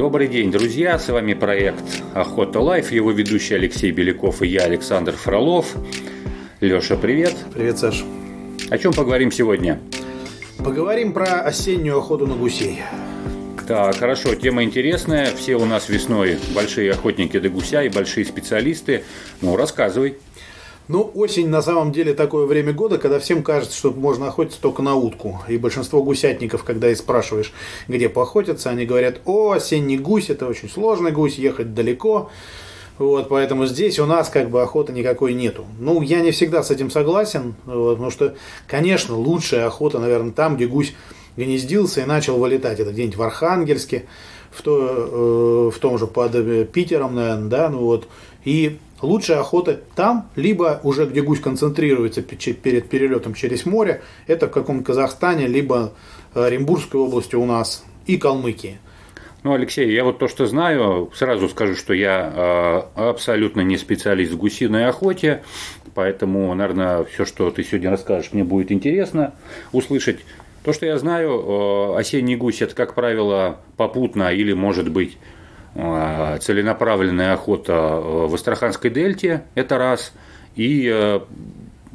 Добрый 0.00 0.28
день, 0.28 0.50
друзья! 0.50 0.98
С 0.98 1.10
вами 1.10 1.34
проект 1.34 1.84
Охота 2.14 2.58
Life, 2.58 2.90
его 2.90 3.10
ведущий 3.10 3.56
Алексей 3.56 3.90
Беляков 3.90 4.40
и 4.40 4.46
я, 4.46 4.62
Александр 4.62 5.12
Фролов. 5.12 5.76
Леша, 6.62 6.96
привет! 6.96 7.36
Привет, 7.52 7.78
Саш! 7.78 8.02
О 8.70 8.78
чем 8.78 8.94
поговорим 8.94 9.30
сегодня? 9.30 9.78
Поговорим 10.56 11.12
про 11.12 11.42
осеннюю 11.42 11.98
охоту 11.98 12.26
на 12.26 12.34
гусей. 12.34 12.80
Так, 13.68 13.96
хорошо, 13.96 14.34
тема 14.34 14.64
интересная. 14.64 15.26
Все 15.36 15.56
у 15.56 15.66
нас 15.66 15.90
весной 15.90 16.38
большие 16.54 16.92
охотники 16.92 17.38
до 17.38 17.50
гуся 17.50 17.82
и 17.82 17.90
большие 17.90 18.24
специалисты. 18.24 19.04
Ну, 19.42 19.54
рассказывай. 19.54 20.16
Ну, 20.92 21.08
осень 21.14 21.48
на 21.48 21.62
самом 21.62 21.92
деле 21.92 22.14
такое 22.14 22.46
время 22.46 22.72
года, 22.72 22.98
когда 22.98 23.20
всем 23.20 23.44
кажется, 23.44 23.78
что 23.78 23.92
можно 23.92 24.26
охотиться 24.26 24.60
только 24.60 24.82
на 24.82 24.96
утку. 24.96 25.40
И 25.46 25.56
большинство 25.56 26.02
гусятников, 26.02 26.64
когда 26.64 26.90
их 26.90 26.96
спрашиваешь, 26.96 27.52
где 27.86 28.08
поохотиться, 28.08 28.70
они 28.70 28.86
говорят, 28.86 29.20
о, 29.24 29.52
осенний 29.52 29.98
гусь, 29.98 30.30
это 30.30 30.48
очень 30.48 30.68
сложный 30.68 31.12
гусь, 31.12 31.36
ехать 31.36 31.74
далеко. 31.74 32.32
Вот, 32.98 33.28
поэтому 33.28 33.66
здесь 33.66 34.00
у 34.00 34.04
нас 34.04 34.30
как 34.30 34.50
бы 34.50 34.62
охоты 34.62 34.92
никакой 34.92 35.34
нету. 35.34 35.64
Ну, 35.78 36.02
я 36.02 36.22
не 36.22 36.32
всегда 36.32 36.64
с 36.64 36.72
этим 36.72 36.90
согласен, 36.90 37.54
вот, 37.66 37.92
потому 37.92 38.10
что, 38.10 38.34
конечно, 38.66 39.14
лучшая 39.14 39.68
охота, 39.68 40.00
наверное, 40.00 40.32
там, 40.32 40.56
где 40.56 40.66
гусь 40.66 40.94
гнездился 41.36 42.00
и 42.00 42.04
начал 42.04 42.36
вылетать. 42.36 42.80
Это 42.80 42.90
где-нибудь 42.90 43.16
в 43.16 43.22
Архангельске, 43.22 44.06
в, 44.50 44.60
то, 44.62 45.68
э, 45.70 45.70
в 45.70 45.78
том 45.78 45.98
же 45.98 46.08
под 46.08 46.34
э, 46.34 46.64
Питером, 46.64 47.14
наверное, 47.14 47.48
да, 47.48 47.68
ну 47.68 47.78
вот. 47.78 48.08
И 48.44 48.78
лучшая 49.02 49.40
охота 49.40 49.80
там, 49.94 50.28
либо 50.36 50.80
уже 50.82 51.06
где 51.06 51.22
гусь 51.22 51.40
концентрируется 51.40 52.22
перед 52.22 52.88
перелетом 52.88 53.34
через 53.34 53.66
море, 53.66 54.02
это 54.26 54.46
в 54.46 54.50
каком-то 54.50 54.84
Казахстане, 54.84 55.46
либо 55.46 55.92
э, 56.34 56.44
Оренбургской 56.44 57.00
области 57.00 57.36
у 57.36 57.44
нас 57.44 57.84
и 58.06 58.16
Калмыкии. 58.16 58.78
Ну, 59.42 59.54
Алексей, 59.54 59.90
я 59.90 60.04
вот 60.04 60.18
то, 60.18 60.28
что 60.28 60.46
знаю, 60.46 61.10
сразу 61.14 61.48
скажу, 61.48 61.74
что 61.74 61.94
я 61.94 62.84
э, 62.94 63.08
абсолютно 63.08 63.62
не 63.62 63.78
специалист 63.78 64.32
в 64.32 64.36
гусиной 64.36 64.86
охоте, 64.86 65.42
поэтому, 65.94 66.54
наверное, 66.54 67.04
все, 67.04 67.24
что 67.24 67.50
ты 67.50 67.64
сегодня 67.64 67.90
расскажешь, 67.90 68.32
мне 68.32 68.44
будет 68.44 68.70
интересно 68.70 69.32
услышать. 69.72 70.20
То, 70.62 70.74
что 70.74 70.84
я 70.84 70.98
знаю, 70.98 71.30
э, 71.30 71.98
осенний 71.98 72.36
гусь– 72.36 72.60
это, 72.60 72.74
как 72.74 72.94
правило, 72.94 73.60
попутно 73.78 74.30
или, 74.30 74.52
может 74.52 74.90
быть, 74.90 75.16
целенаправленная 75.74 77.34
охота 77.34 77.72
э, 77.72 78.26
в 78.26 78.34
Астраханской 78.34 78.90
дельте, 78.90 79.44
это 79.54 79.78
раз. 79.78 80.12
И 80.56 81.20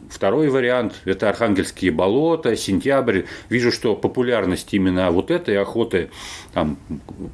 второй 0.09 0.49
вариант– 0.49 0.93
это 1.05 1.29
Архангельские 1.29 1.91
болота, 1.91 2.55
сентябрь. 2.55 3.23
Вижу, 3.49 3.71
что 3.71 3.95
популярность 3.95 4.73
именно 4.73 5.11
вот 5.11 5.29
этой 5.29 5.57
охоты, 5.57 6.09
там, 6.53 6.77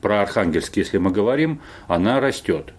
про 0.02 0.22
Архангельские, 0.22 0.84
если 0.84 0.98
мы 0.98 1.12
говорим, 1.12 1.62
она 1.88 2.20
растет. 2.20 2.74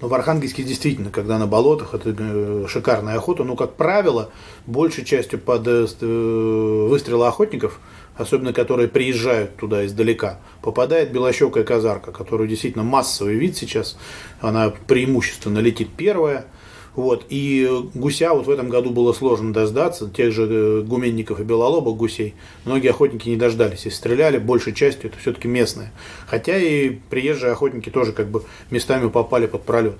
Но 0.00 0.08
в 0.08 0.14
Архангельске 0.14 0.62
действительно, 0.62 1.10
когда 1.10 1.38
на 1.38 1.46
болотах, 1.46 1.94
это 1.94 2.14
э, 2.16 2.66
шикарная 2.68 3.16
охота. 3.16 3.44
Но, 3.44 3.56
как 3.56 3.74
правило, 3.74 4.30
большей 4.66 5.04
частью 5.04 5.38
под 5.38 5.66
э, 5.66 5.86
э, 6.00 6.86
выстрелы 6.90 7.26
охотников, 7.26 7.80
особенно 8.16 8.52
которые 8.52 8.88
приезжают 8.88 9.56
туда 9.56 9.86
издалека, 9.86 10.40
попадает 10.62 11.12
белощекая 11.12 11.64
казарка, 11.64 12.12
которая 12.12 12.48
действительно 12.48 12.84
массовый 12.84 13.34
вид 13.34 13.56
сейчас. 13.56 13.98
Она 14.40 14.72
преимущественно 14.86 15.58
летит 15.58 15.88
первая– 15.96 16.46
вот. 16.96 17.26
И 17.28 17.70
гуся 17.94 18.32
вот 18.32 18.46
в 18.46 18.50
этом 18.50 18.70
году 18.70 18.90
было 18.90 19.12
сложно 19.12 19.52
дождаться, 19.52 20.10
тех 20.10 20.32
же 20.32 20.48
э, 20.50 20.80
гуменников 20.80 21.38
и 21.38 21.44
белолобок 21.44 21.96
гусей. 21.96 22.34
Многие 22.64 22.88
охотники 22.88 23.28
не 23.28 23.36
дождались 23.36 23.84
и 23.84 23.90
стреляли, 23.90 24.38
большей 24.38 24.72
частью 24.72 25.10
это 25.10 25.18
все-таки 25.18 25.46
местные. 25.46 25.92
Хотя 26.26 26.56
и 26.56 26.88
приезжие 27.10 27.52
охотники 27.52 27.90
тоже 27.90 28.12
как 28.12 28.28
бы 28.28 28.42
местами 28.70 29.08
попали 29.08 29.46
под 29.46 29.62
пролет. 29.64 29.98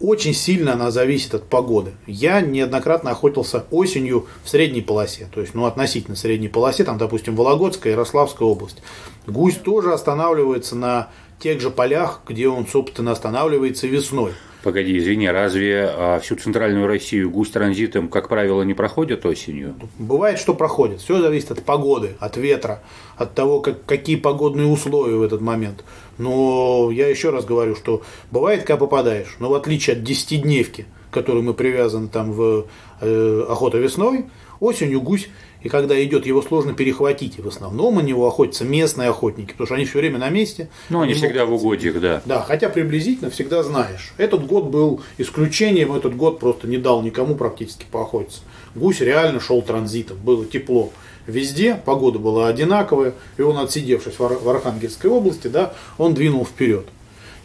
Очень 0.00 0.34
сильно 0.34 0.72
она 0.72 0.90
зависит 0.90 1.34
от 1.34 1.44
погоды. 1.44 1.92
Я 2.06 2.40
неоднократно 2.40 3.10
охотился 3.10 3.64
осенью 3.70 4.26
в 4.42 4.48
средней 4.48 4.82
полосе, 4.82 5.28
то 5.32 5.40
есть 5.40 5.54
ну, 5.54 5.66
относительно 5.66 6.16
средней 6.16 6.48
полосе, 6.48 6.84
там, 6.84 6.98
допустим, 6.98 7.36
Вологодская, 7.36 7.92
Ярославская 7.92 8.46
область. 8.46 8.82
Гусь 9.26 9.56
тоже 9.56 9.92
останавливается 9.92 10.74
на 10.74 11.10
тех 11.38 11.60
же 11.60 11.70
полях, 11.70 12.22
где 12.26 12.48
он, 12.48 12.66
собственно, 12.66 13.12
останавливается 13.12 13.86
весной. 13.86 14.32
Погоди, 14.64 14.96
извини, 14.96 15.28
разве 15.28 15.90
а, 15.92 16.18
всю 16.20 16.36
центральную 16.36 16.86
Россию 16.86 17.30
гусь 17.30 17.50
транзитом, 17.50 18.08
как 18.08 18.30
правило, 18.30 18.62
не 18.62 18.72
проходит 18.72 19.26
осенью? 19.26 19.74
Бывает, 19.98 20.38
что 20.38 20.54
проходит. 20.54 21.02
Все 21.02 21.20
зависит 21.20 21.50
от 21.50 21.62
погоды, 21.62 22.16
от 22.18 22.38
ветра, 22.38 22.82
от 23.18 23.34
того, 23.34 23.60
как, 23.60 23.84
какие 23.84 24.16
погодные 24.16 24.66
условия 24.66 25.16
в 25.16 25.22
этот 25.22 25.42
момент. 25.42 25.84
Но 26.16 26.90
я 26.90 27.08
еще 27.08 27.28
раз 27.28 27.44
говорю, 27.44 27.76
что 27.76 28.00
бывает, 28.30 28.60
когда 28.60 28.78
попадаешь, 28.78 29.36
но 29.38 29.50
в 29.50 29.54
отличие 29.54 29.96
от 29.96 30.02
десятидневки, 30.02 30.86
к 31.10 31.12
которой 31.12 31.42
мы 31.42 31.52
привязаны 31.52 32.08
там 32.08 32.32
в 32.32 32.64
э, 33.02 33.46
охота 33.46 33.76
весной, 33.76 34.24
осенью 34.60 35.02
гусь 35.02 35.28
и 35.64 35.68
когда 35.70 36.02
идет, 36.04 36.26
его 36.26 36.42
сложно 36.42 36.74
перехватить. 36.74 37.38
И 37.38 37.42
в 37.42 37.48
основном 37.48 37.96
у 37.96 38.00
него 38.00 38.28
охотятся 38.28 38.64
местные 38.64 39.08
охотники, 39.08 39.52
потому 39.52 39.66
что 39.66 39.74
они 39.74 39.86
все 39.86 39.98
время 39.98 40.18
на 40.18 40.28
месте. 40.28 40.68
Ну, 40.90 41.00
они, 41.00 41.12
они 41.12 41.20
всегда 41.20 41.46
могут... 41.46 41.62
в 41.62 41.64
угодьях, 41.64 42.00
да. 42.00 42.22
Да, 42.26 42.42
хотя 42.42 42.68
приблизительно 42.68 43.30
всегда 43.30 43.62
знаешь. 43.62 44.12
Этот 44.18 44.46
год 44.46 44.66
был 44.66 45.00
исключением, 45.16 45.94
этот 45.94 46.16
год 46.16 46.38
просто 46.38 46.68
не 46.68 46.76
дал 46.76 47.02
никому 47.02 47.34
практически 47.34 47.86
поохотиться. 47.90 48.42
Гусь 48.74 49.00
реально 49.00 49.40
шел 49.40 49.62
транзитом, 49.62 50.18
было 50.18 50.44
тепло. 50.44 50.92
Везде 51.26 51.80
погода 51.82 52.18
была 52.18 52.48
одинаковая, 52.48 53.14
и 53.38 53.42
он, 53.42 53.56
отсидевшись 53.56 54.18
в 54.18 54.48
Архангельской 54.48 55.08
области, 55.08 55.48
да, 55.48 55.72
он 55.96 56.12
двинул 56.12 56.44
вперед. 56.44 56.86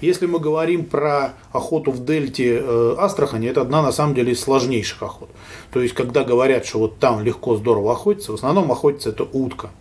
Если 0.01 0.27
мы 0.27 0.39
говорим 0.39 0.85
про 0.85 1.33
охоту 1.51 1.91
в 1.91 2.05
дельте 2.05 2.61
э, 2.63 2.95
Астрахани, 2.97 3.49
это 3.49 3.61
одна 3.61 3.81
на 3.81 3.91
самом 3.91 4.15
деле 4.15 4.31
из 4.31 4.39
сложнейших 4.39 5.03
охот. 5.03 5.29
То 5.73 5.81
есть, 5.81 5.93
когда 5.93 6.23
говорят, 6.23 6.65
что 6.65 6.79
вот 6.79 6.99
там 6.99 7.21
легко, 7.21 7.57
здорово 7.57 7.91
охотиться, 7.91 8.31
в 8.31 8.35
основном 8.35 8.71
охотится 8.71 9.09
это 9.09 9.23
утка. 9.25 9.71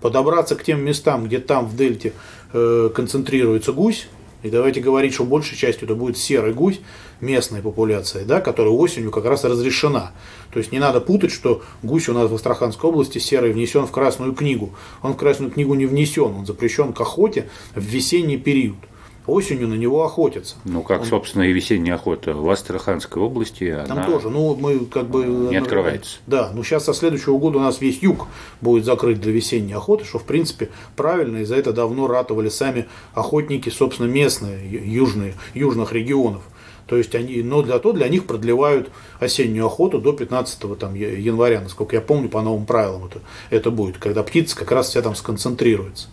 Подобраться 0.00 0.56
к 0.56 0.64
тем 0.64 0.82
местам, 0.82 1.26
где 1.26 1.40
там 1.40 1.66
в 1.66 1.76
дельте 1.76 2.14
э, 2.54 2.90
концентрируется 2.94 3.74
гусь, 3.74 4.08
и 4.42 4.48
давайте 4.48 4.80
говорить, 4.80 5.12
что 5.12 5.24
большей 5.24 5.58
частью 5.58 5.84
это 5.84 5.94
будет 5.94 6.16
серый 6.16 6.54
гусь, 6.54 6.80
местная 7.20 7.60
популяция, 7.60 8.24
да, 8.24 8.40
которая 8.40 8.72
осенью 8.72 9.10
как 9.10 9.26
раз 9.26 9.44
разрешена. 9.44 10.12
То 10.52 10.58
есть 10.58 10.72
не 10.72 10.78
надо 10.78 11.02
путать, 11.02 11.32
что 11.32 11.62
гусь 11.82 12.08
у 12.08 12.14
нас 12.14 12.30
в 12.30 12.34
Астраханской 12.34 12.88
области 12.88 13.18
серый 13.18 13.52
внесен 13.52 13.86
в 13.86 13.90
Красную 13.90 14.34
книгу. 14.34 14.74
Он 15.02 15.12
в 15.12 15.16
Красную 15.16 15.50
книгу 15.50 15.74
не 15.74 15.84
внесен, 15.84 16.34
он 16.34 16.46
запрещен 16.46 16.94
к 16.94 17.00
охоте 17.02 17.50
в 17.74 17.82
весенний 17.82 18.38
период 18.38 18.76
осенью 19.26 19.68
на 19.68 19.74
него 19.74 20.04
охотятся. 20.04 20.56
Ну, 20.64 20.82
как, 20.82 21.02
Он... 21.02 21.06
собственно, 21.06 21.42
и 21.42 21.52
весенняя 21.52 21.96
охота 21.96 22.34
в 22.34 22.48
Астраханской 22.48 23.22
области. 23.22 23.76
Там 23.86 23.98
она... 23.98 24.06
тоже, 24.06 24.30
ну, 24.30 24.54
мы 24.54 24.80
как 24.86 25.08
бы... 25.08 25.24
Не 25.24 25.56
открывается. 25.56 26.18
Да, 26.26 26.50
ну, 26.54 26.62
сейчас 26.62 26.84
со 26.84 26.94
следующего 26.94 27.38
года 27.38 27.58
у 27.58 27.62
нас 27.62 27.80
весь 27.80 28.02
юг 28.02 28.26
будет 28.60 28.84
закрыт 28.84 29.20
для 29.20 29.32
весенней 29.32 29.74
охоты, 29.74 30.04
что, 30.04 30.18
в 30.18 30.24
принципе, 30.24 30.70
правильно, 30.94 31.38
и 31.38 31.44
за 31.44 31.56
это 31.56 31.72
давно 31.72 32.06
ратовали 32.06 32.48
сами 32.48 32.86
охотники, 33.14 33.68
собственно, 33.68 34.06
местные, 34.06 34.68
южные, 34.70 35.34
южных 35.54 35.92
регионов. 35.92 36.42
То 36.86 36.96
есть 36.96 37.14
они, 37.14 37.42
но 37.42 37.62
для 37.62 37.78
того 37.78 37.92
для 37.94 38.08
них 38.08 38.26
продлевают 38.26 38.90
осеннюю 39.18 39.66
охоту 39.66 40.00
до 40.00 40.12
15 40.12 40.78
там, 40.78 40.94
января, 40.94 41.60
насколько 41.60 41.96
я 41.96 42.00
помню, 42.00 42.28
по 42.28 42.42
новым 42.42 42.64
правилам 42.64 43.06
это, 43.06 43.20
это 43.50 43.70
будет, 43.70 43.98
когда 43.98 44.22
птица 44.22 44.56
как 44.56 44.70
раз 44.70 44.88
вся 44.88 45.02
там 45.02 45.16
сконцентрируется. 45.16 46.08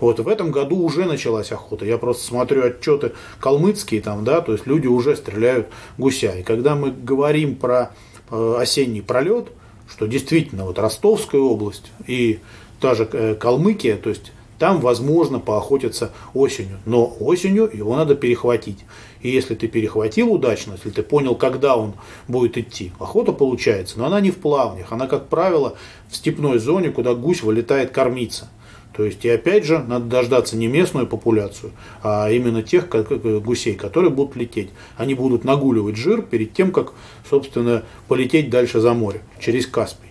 Вот 0.00 0.20
в 0.20 0.28
этом 0.28 0.50
году 0.50 0.76
уже 0.78 1.04
началась 1.04 1.52
охота. 1.52 1.84
Я 1.84 1.98
просто 1.98 2.24
смотрю 2.24 2.66
отчеты 2.66 3.12
калмыцкие 3.40 4.00
там, 4.00 4.24
да, 4.24 4.40
то 4.40 4.52
есть 4.52 4.66
люди 4.66 4.86
уже 4.86 5.16
стреляют 5.16 5.68
гуся. 5.98 6.32
И 6.38 6.42
когда 6.42 6.74
мы 6.74 6.90
говорим 6.90 7.56
про 7.56 7.92
э, 8.30 8.56
осенний 8.58 9.02
пролет, 9.02 9.48
что 9.88 10.06
действительно 10.06 10.64
вот 10.64 10.78
Ростовская 10.78 11.40
область 11.40 11.90
и 12.06 12.40
та 12.80 12.94
же 12.94 13.08
э, 13.12 13.34
Калмыкия, 13.34 13.96
то 13.96 14.10
есть 14.10 14.32
там 14.58 14.80
возможно 14.80 15.40
поохотиться 15.40 16.12
осенью. 16.32 16.78
Но 16.86 17.16
осенью 17.20 17.68
его 17.72 17.96
надо 17.96 18.14
перехватить. 18.14 18.78
И 19.20 19.30
если 19.30 19.54
ты 19.54 19.68
перехватил 19.68 20.32
удачно, 20.32 20.72
если 20.72 20.90
ты 20.90 21.02
понял, 21.02 21.34
когда 21.34 21.76
он 21.76 21.94
будет 22.28 22.56
идти, 22.58 22.92
охота 22.98 23.32
получается. 23.32 23.98
Но 23.98 24.06
она 24.06 24.20
не 24.20 24.30
в 24.30 24.36
плавнях, 24.36 24.92
она, 24.92 25.06
как 25.06 25.28
правило, 25.28 25.74
в 26.08 26.16
степной 26.16 26.58
зоне, 26.58 26.90
куда 26.90 27.14
гусь 27.14 27.42
вылетает 27.42 27.90
кормиться. 27.90 28.50
То 28.96 29.04
есть, 29.04 29.24
и 29.24 29.28
опять 29.28 29.64
же, 29.64 29.80
надо 29.80 30.04
дождаться 30.04 30.56
не 30.56 30.68
местную 30.68 31.06
популяцию, 31.06 31.72
а 32.02 32.30
именно 32.30 32.62
тех 32.62 32.88
как, 32.88 33.08
гусей, 33.42 33.74
которые 33.74 34.10
будут 34.10 34.36
лететь. 34.36 34.70
Они 34.96 35.14
будут 35.14 35.44
нагуливать 35.44 35.96
жир 35.96 36.22
перед 36.22 36.52
тем, 36.52 36.70
как, 36.70 36.92
собственно, 37.28 37.82
полететь 38.06 38.50
дальше 38.50 38.80
за 38.80 38.94
море, 38.94 39.22
через 39.40 39.66
Каспий. 39.66 40.10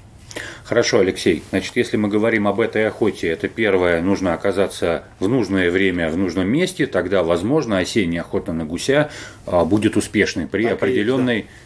Хорошо, 0.64 1.00
Алексей. 1.00 1.44
Значит, 1.52 1.76
если 1.76 1.96
мы 1.96 2.10
говорим 2.10 2.48
об 2.48 2.60
этой 2.60 2.88
охоте, 2.88 3.28
это 3.28 3.48
первое, 3.48 4.02
нужно 4.02 4.34
оказаться 4.34 5.04
в 5.20 5.28
нужное 5.28 5.70
время, 5.70 6.10
в 6.10 6.18
нужном 6.18 6.48
месте, 6.48 6.86
тогда, 6.88 7.24
возможно, 7.24 7.78
осенняя 7.78 8.22
охота 8.24 8.52
на 8.52 8.66
гуся 8.66 9.12
а, 9.46 9.64
будет 9.64 9.96
успешной 9.96 10.48
при 10.48 10.64
так 10.64 10.74
определенной... 10.74 11.36
Есть, 11.36 11.48
да 11.48 11.63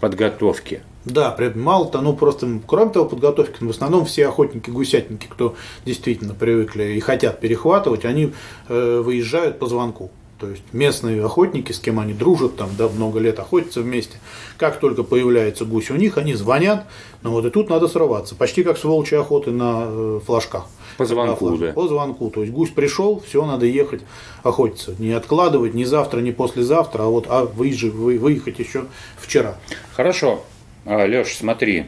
подготовки. 0.00 0.82
Да, 1.04 1.34
мало 1.54 1.88
того, 1.88 2.04
ну 2.04 2.14
просто, 2.14 2.60
кроме 2.66 2.92
того, 2.92 3.08
подготовки, 3.08 3.64
в 3.64 3.70
основном 3.70 4.04
все 4.04 4.28
охотники-гусятники, 4.28 5.26
кто 5.28 5.56
действительно 5.86 6.34
привыкли 6.34 6.92
и 6.92 7.00
хотят 7.00 7.40
перехватывать, 7.40 8.04
они 8.04 8.32
э, 8.68 9.00
выезжают 9.02 9.58
по 9.58 9.66
звонку. 9.66 10.10
То 10.40 10.48
есть 10.48 10.62
местные 10.72 11.22
охотники, 11.22 11.70
с 11.70 11.78
кем 11.78 12.00
они 12.00 12.14
дружат, 12.14 12.56
там 12.56 12.70
да, 12.78 12.88
много 12.88 13.18
лет 13.18 13.38
охотятся 13.38 13.82
вместе, 13.82 14.16
как 14.56 14.80
только 14.80 15.02
появляется 15.02 15.66
гусь 15.66 15.90
у 15.90 15.96
них, 15.96 16.16
они 16.16 16.32
звонят, 16.32 16.86
но 17.20 17.30
вот 17.30 17.44
и 17.44 17.50
тут 17.50 17.68
надо 17.68 17.88
срываться, 17.88 18.34
почти 18.34 18.62
как 18.62 18.78
с 18.78 18.84
волчьей 18.84 19.20
охоты 19.20 19.50
на 19.50 19.84
э, 19.84 20.20
флажках. 20.24 20.66
По 20.96 21.04
звонку, 21.04 21.58
да. 21.58 21.72
По 21.72 21.86
звонку, 21.88 22.30
то 22.30 22.40
есть 22.40 22.54
гусь 22.54 22.70
пришел, 22.70 23.20
все, 23.20 23.44
надо 23.44 23.66
ехать 23.66 24.00
охотиться. 24.42 24.94
Не 24.98 25.12
откладывать 25.12 25.74
ни 25.74 25.84
завтра, 25.84 26.20
ни 26.20 26.30
послезавтра, 26.30 27.02
а 27.02 27.06
вот 27.06 27.26
а 27.28 27.44
выезжать, 27.44 27.92
вы, 27.92 28.18
выехать 28.18 28.58
еще 28.58 28.86
вчера. 29.18 29.56
Хорошо. 29.92 30.42
А, 30.86 31.04
Леш, 31.04 31.36
смотри. 31.36 31.86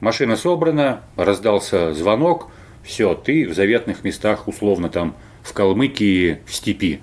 Машина 0.00 0.36
собрана, 0.36 1.02
раздался 1.16 1.92
звонок, 1.92 2.48
все, 2.82 3.14
ты 3.14 3.46
в 3.46 3.54
заветных 3.54 4.04
местах 4.04 4.48
условно 4.48 4.88
там 4.88 5.14
в 5.42 5.52
Калмыкии, 5.52 6.40
в 6.46 6.54
степи. 6.54 7.00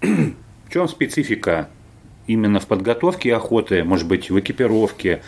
В 0.00 0.72
чем 0.72 0.88
специфика 0.88 1.68
именно 2.26 2.60
в 2.60 2.66
подготовке 2.66 3.34
охоты, 3.34 3.84
может 3.84 4.08
быть, 4.08 4.30
в 4.30 4.38
экипировке, 4.38 5.22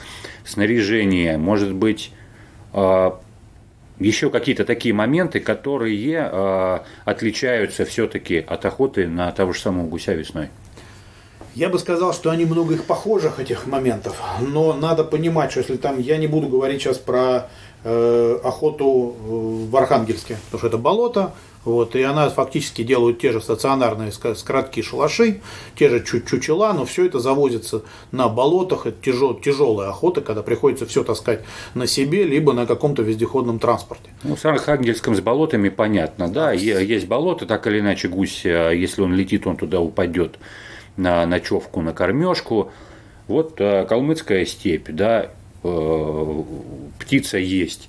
снаряжении, 0.45 1.37
может 1.37 1.75
быть, 1.75 2.13
а, 2.73 3.21
еще 3.99 4.31
какие-то 4.31 4.65
такие 4.65 4.95
моменты, 4.95 5.41
которые 5.41 6.21
а, 6.21 6.85
отличаются 7.05 7.85
все-таки 7.85 8.39
от 8.39 8.65
охоты 8.65 9.09
на 9.09 9.31
того 9.33 9.53
же 9.53 9.61
самого 9.61 9.87
гуся 9.87 10.15
весной? 10.15 10.49
Я 11.57 11.71
бы 11.71 11.79
сказал, 11.79 12.13
что 12.13 12.29
они 12.29 12.45
много 12.45 12.75
их 12.75 12.85
похожих, 12.85 13.41
этих 13.41 13.67
моментов, 13.67 14.21
но 14.43 14.75
надо 14.75 15.05
понимать, 15.05 15.53
что 15.53 15.61
если 15.61 15.79
там, 15.79 15.99
я 15.99 16.19
не 16.19 16.27
буду 16.27 16.49
говорить 16.49 16.83
сейчас 16.83 16.99
про 16.99 17.49
э, 17.83 18.39
охоту 18.45 19.17
в 19.71 19.75
Архангельске, 19.75 20.37
потому 20.45 20.59
что 20.59 20.67
это 20.67 20.77
болото, 20.77 21.33
вот, 21.65 21.97
и 21.97 22.03
она 22.03 22.29
фактически 22.29 22.83
делают 22.83 23.21
те 23.21 23.33
же 23.33 23.41
стационарные 23.41 24.13
скоротки 24.13 24.83
шалаши, 24.83 25.41
те 25.79 25.89
же 25.89 26.05
чучела, 26.05 26.75
но 26.75 26.85
все 26.85 27.07
это 27.07 27.21
завозится 27.21 27.81
на 28.13 28.29
болотах. 28.29 28.85
Это 28.85 29.03
тяжел, 29.03 29.33
тяжелая 29.33 29.89
охота, 29.89 30.21
когда 30.21 30.43
приходится 30.43 30.85
все 30.85 31.05
таскать 31.05 31.41
на 31.73 31.87
себе, 31.87 32.25
либо 32.25 32.53
на 32.53 32.67
каком-то 32.67 33.01
вездеходном 33.03 33.61
транспорте. 33.61 34.11
Ну, 34.25 34.37
с 34.37 34.45
Архангельском 34.45 35.17
с 35.17 35.23
болотами 35.23 35.71
понятно, 35.71 36.29
да, 36.29 36.53
есть 36.53 37.07
болото, 37.09 37.47
так 37.47 37.67
или 37.67 37.81
иначе 37.81 38.09
гусь, 38.09 38.43
а 38.45 38.73
если 38.73 39.01
он 39.01 39.15
летит, 39.15 39.47
он 39.47 39.57
туда 39.57 39.81
упадет 39.81 40.39
на 40.97 41.27
ночевку, 41.27 41.83
на 41.83 41.93
кормежку. 41.93 42.71
Вот 43.29 43.57
а, 43.61 43.85
калмыцкая 43.85 44.45
степь, 44.45 44.91
да, 44.91 45.31
э, 45.65 46.43
птица 46.99 47.39
есть 47.39 47.89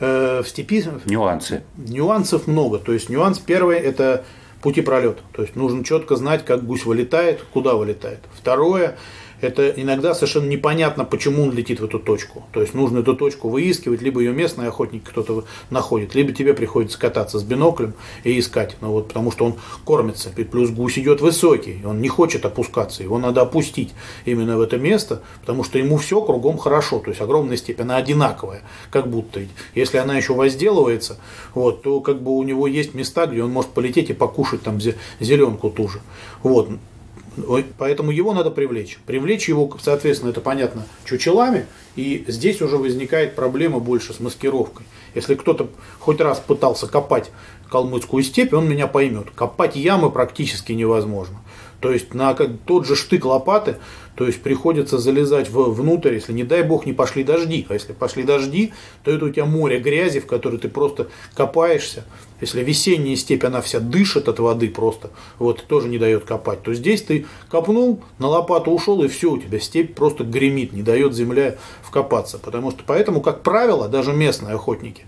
Э, 0.00 0.42
в 0.44 0.48
степи 0.48 0.84
нюансы. 1.06 1.62
Нюансов 1.76 2.46
много. 2.46 2.78
То 2.78 2.92
есть 2.92 3.08
нюанс 3.08 3.38
первый 3.38 3.78
это 3.78 4.24
пути 4.62 4.80
пролета. 4.80 5.20
То 5.32 5.42
есть 5.42 5.56
нужно 5.56 5.84
четко 5.84 6.16
знать, 6.16 6.44
как 6.44 6.64
гусь 6.64 6.84
вылетает, 6.84 7.42
куда 7.52 7.74
вылетает. 7.74 8.20
Второе 8.32 8.96
это 9.40 9.68
иногда 9.68 10.14
совершенно 10.14 10.48
непонятно, 10.48 11.04
почему 11.04 11.44
он 11.44 11.52
летит 11.52 11.80
в 11.80 11.84
эту 11.84 11.98
точку. 11.98 12.44
То 12.52 12.60
есть 12.60 12.74
нужно 12.74 12.98
эту 12.98 13.14
точку 13.14 13.48
выискивать, 13.48 14.02
либо 14.02 14.20
ее 14.20 14.32
местный 14.32 14.68
охотник 14.68 15.04
кто-то 15.04 15.44
находит, 15.70 16.14
либо 16.14 16.32
тебе 16.32 16.54
приходится 16.54 16.98
кататься 16.98 17.38
с 17.38 17.42
биноклем 17.42 17.94
и 18.24 18.38
искать. 18.38 18.76
Ну, 18.80 18.92
вот, 18.92 19.08
потому 19.08 19.30
что 19.30 19.44
он 19.46 19.54
кормится. 19.84 20.30
И 20.36 20.44
плюс 20.44 20.70
гусь 20.70 20.98
идет 20.98 21.20
высокий, 21.20 21.80
он 21.84 22.00
не 22.00 22.08
хочет 22.08 22.44
опускаться, 22.44 23.02
его 23.02 23.18
надо 23.18 23.42
опустить 23.42 23.94
именно 24.24 24.56
в 24.56 24.60
это 24.60 24.76
место, 24.78 25.22
потому 25.40 25.64
что 25.64 25.78
ему 25.78 25.96
все 25.98 26.20
кругом 26.20 26.58
хорошо. 26.58 26.98
То 26.98 27.10
есть 27.10 27.20
огромная 27.20 27.56
степень, 27.56 27.84
она 27.84 27.96
одинаковая, 27.96 28.62
как 28.90 29.08
будто. 29.08 29.40
Если 29.74 29.98
она 29.98 30.16
еще 30.16 30.34
возделывается, 30.34 31.18
вот, 31.54 31.82
то 31.82 32.00
как 32.00 32.22
бы 32.22 32.32
у 32.36 32.42
него 32.42 32.66
есть 32.66 32.94
места, 32.94 33.26
где 33.26 33.42
он 33.42 33.50
может 33.50 33.70
полететь 33.70 34.10
и 34.10 34.14
покушать 34.14 34.62
там 34.62 34.80
зеленку 35.20 35.70
ту 35.70 35.88
же. 35.88 36.00
Вот. 36.42 36.68
Поэтому 37.78 38.10
его 38.10 38.32
надо 38.32 38.50
привлечь. 38.50 38.98
Привлечь 39.06 39.48
его, 39.48 39.70
соответственно, 39.80 40.30
это 40.30 40.40
понятно, 40.40 40.86
чучелами. 41.04 41.66
И 41.96 42.24
здесь 42.28 42.60
уже 42.62 42.76
возникает 42.76 43.34
проблема 43.34 43.78
больше 43.80 44.12
с 44.12 44.20
маскировкой. 44.20 44.86
Если 45.14 45.34
кто-то 45.34 45.68
хоть 45.98 46.20
раз 46.20 46.38
пытался 46.38 46.86
копать 46.86 47.30
калмыцкую 47.70 48.22
степь, 48.22 48.52
он 48.54 48.68
меня 48.68 48.86
поймет. 48.86 49.28
Копать 49.34 49.76
ямы 49.76 50.10
практически 50.10 50.72
невозможно. 50.72 51.38
То 51.80 51.92
есть 51.92 52.12
на 52.12 52.34
тот 52.34 52.86
же 52.86 52.96
штык 52.96 53.24
лопаты, 53.24 53.76
то 54.16 54.26
есть 54.26 54.42
приходится 54.42 54.98
залезать 54.98 55.48
в, 55.48 55.72
внутрь, 55.72 56.14
если 56.14 56.32
не 56.32 56.42
дай 56.42 56.64
бог 56.64 56.86
не 56.86 56.92
пошли 56.92 57.22
дожди. 57.22 57.66
А 57.68 57.74
если 57.74 57.92
пошли 57.92 58.24
дожди, 58.24 58.72
то 59.04 59.12
это 59.12 59.26
у 59.26 59.30
тебя 59.30 59.44
море 59.44 59.78
грязи, 59.78 60.18
в 60.18 60.26
которой 60.26 60.58
ты 60.58 60.68
просто 60.68 61.06
копаешься. 61.34 62.04
Если 62.40 62.64
весенняя 62.64 63.14
степь, 63.14 63.44
она 63.44 63.60
вся 63.60 63.78
дышит 63.78 64.28
от 64.28 64.40
воды 64.40 64.70
просто, 64.70 65.10
вот, 65.38 65.64
тоже 65.66 65.88
не 65.88 65.98
дает 65.98 66.24
копать, 66.24 66.62
то 66.62 66.74
здесь 66.74 67.02
ты 67.02 67.26
копнул, 67.48 68.00
на 68.18 68.26
лопату 68.28 68.72
ушел, 68.72 69.02
и 69.04 69.08
все, 69.08 69.32
у 69.32 69.38
тебя 69.38 69.60
степь 69.60 69.94
просто 69.94 70.24
гремит, 70.24 70.72
не 70.72 70.82
дает 70.82 71.14
земля 71.14 71.56
вкопаться. 71.82 72.38
Потому 72.38 72.72
что, 72.72 72.82
поэтому, 72.84 73.20
как 73.20 73.42
правило, 73.42 73.88
даже 73.88 74.12
местные 74.12 74.54
охотники, 74.54 75.04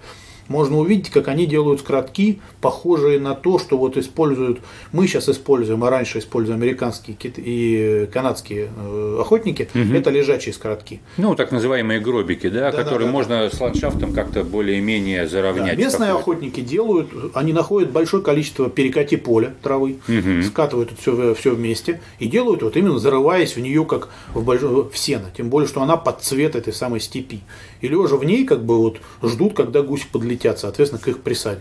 можно 0.51 0.79
увидеть, 0.79 1.11
как 1.11 1.29
они 1.29 1.47
делают 1.47 1.81
скоротки, 1.81 2.41
похожие 2.61 3.21
на 3.21 3.35
то, 3.35 3.61
что 3.61 3.79
вот 3.79 3.97
используют, 3.97 4.59
мы 4.91 5.07
сейчас 5.07 5.29
используем, 5.29 5.85
а 5.85 5.91
раньше 5.91 6.19
используем 6.19 6.61
американские 6.61 7.17
и 7.37 8.09
канадские 8.13 8.69
э, 8.77 9.19
охотники, 9.21 9.69
угу. 9.73 9.95
это 9.95 10.11
лежачие 10.11 10.53
скоротки. 10.53 11.01
Ну, 11.19 11.37
так 11.37 11.53
называемые 11.53 12.01
гробики, 12.01 12.49
да, 12.49 12.73
да 12.73 12.79
которые 12.79 13.07
да, 13.07 13.07
да, 13.07 13.13
можно 13.13 13.49
да. 13.49 13.57
с 13.57 13.61
ландшафтом 13.61 14.13
как-то 14.13 14.43
более-менее 14.43 15.29
заровнять. 15.29 15.77
Да, 15.79 15.85
местные 15.85 16.11
охотники 16.11 16.61
делают, 16.61 17.11
они 17.35 17.53
находят 17.53 17.93
большое 17.93 18.21
количество 18.21 18.69
перекати 18.69 19.17
поля 19.17 19.55
травы, 19.63 19.99
угу. 20.09 20.43
скатывают 20.43 20.91
это 20.91 21.01
все, 21.01 21.35
все 21.35 21.55
вместе 21.55 22.01
и 22.19 22.27
делают 22.27 22.63
вот 22.63 22.77
именно 22.77 22.99
зарываясь 22.99 23.55
в 23.55 23.61
нее 23.61 23.85
как 23.85 24.09
в, 24.35 24.43
больш... 24.43 24.63
в 24.63 24.91
сено, 24.95 25.27
тем 25.37 25.49
более, 25.49 25.69
что 25.69 25.81
она 25.81 25.97
под 25.97 26.23
цвет 26.23 26.57
этой 26.57 26.73
самой 26.73 26.99
степи. 26.99 27.41
И 27.81 27.87
лежа 27.87 28.17
в 28.17 28.25
ней 28.25 28.45
как 28.45 28.65
бы 28.65 28.77
вот 28.77 28.99
ждут, 29.23 29.55
когда 29.55 29.83
гусь 29.83 30.05
подлетит 30.11 30.40
летят, 30.41 30.59
соответственно, 30.59 31.03
к 31.03 31.09
их 31.09 31.21
присаде. 31.21 31.61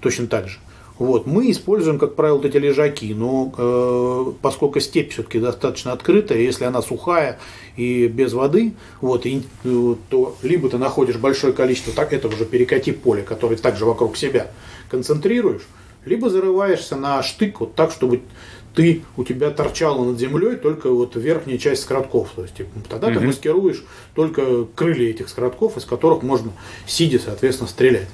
Точно 0.00 0.26
так 0.26 0.48
же. 0.48 0.58
Вот. 0.98 1.26
Мы 1.26 1.50
используем, 1.50 1.98
как 1.98 2.14
правило, 2.14 2.36
вот 2.36 2.46
эти 2.46 2.56
лежаки, 2.56 3.12
но 3.14 3.52
э, 3.56 4.32
поскольку 4.40 4.78
степь 4.78 5.12
все-таки 5.12 5.40
достаточно 5.40 5.92
открытая, 5.92 6.38
если 6.38 6.64
она 6.64 6.82
сухая 6.82 7.40
и 7.76 8.06
без 8.06 8.32
воды, 8.32 8.74
вот, 9.00 9.26
и, 9.26 9.42
э, 9.64 9.94
то 10.08 10.36
либо 10.42 10.68
ты 10.68 10.78
находишь 10.78 11.16
большое 11.16 11.52
количество 11.52 11.92
так, 11.92 12.12
этого 12.12 12.36
же 12.36 12.44
перекати 12.44 12.92
поля, 12.92 13.22
который 13.22 13.56
также 13.56 13.84
вокруг 13.84 14.16
себя 14.16 14.52
концентрируешь, 14.88 15.62
либо 16.04 16.30
зарываешься 16.30 16.94
на 16.94 17.22
штык 17.24 17.58
вот 17.58 17.74
так, 17.74 17.90
чтобы 17.90 18.20
ты, 18.74 19.02
у 19.16 19.24
тебя 19.24 19.50
торчала 19.50 20.04
над 20.04 20.18
землей 20.18 20.56
только 20.56 20.90
вот 20.90 21.16
верхняя 21.16 21.58
часть 21.58 21.82
скоротков. 21.82 22.30
То 22.34 22.42
есть, 22.42 22.54
типа, 22.56 22.70
тогда 22.88 23.08
угу. 23.08 23.20
ты 23.20 23.26
маскируешь 23.26 23.84
только 24.14 24.64
крылья 24.74 25.10
этих 25.10 25.28
скоротков, 25.28 25.76
из 25.76 25.84
которых 25.84 26.22
можно 26.22 26.52
сидя, 26.86 27.18
соответственно, 27.18 27.68
стрелять. 27.68 28.08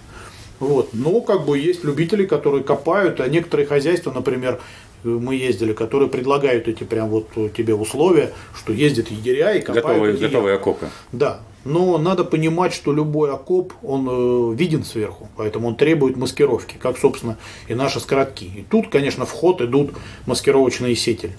Вот. 0.58 0.90
Но 0.92 1.22
как 1.22 1.46
бы 1.46 1.58
есть 1.58 1.84
любители, 1.84 2.26
которые 2.26 2.62
копают, 2.62 3.20
а 3.20 3.28
некоторые 3.28 3.66
хозяйства, 3.66 4.12
например, 4.12 4.60
мы 5.02 5.34
ездили, 5.34 5.72
которые 5.72 6.10
предлагают 6.10 6.68
эти 6.68 6.84
прям 6.84 7.08
вот 7.08 7.28
тебе 7.56 7.74
условия, 7.74 8.32
что 8.54 8.72
ездят 8.72 9.10
егеря 9.10 9.54
и 9.54 9.60
копают. 9.60 9.86
Готовые, 9.86 10.16
готовые 10.16 10.54
окопы. 10.56 10.88
Да. 11.12 11.40
Но 11.64 11.98
надо 11.98 12.24
понимать, 12.24 12.72
что 12.72 12.92
любой 12.92 13.32
окоп, 13.32 13.74
он 13.82 14.08
э, 14.08 14.54
виден 14.56 14.84
сверху, 14.84 15.28
поэтому 15.36 15.68
он 15.68 15.76
требует 15.76 16.16
маскировки, 16.16 16.76
как, 16.80 16.98
собственно, 16.98 17.36
и 17.68 17.74
наши 17.74 18.00
скоротки. 18.00 18.44
И 18.44 18.64
тут, 18.68 18.88
конечно, 18.88 19.26
в 19.26 19.32
ход 19.32 19.60
идут 19.60 19.90
маскировочные 20.26 20.96
сети. 20.96 21.32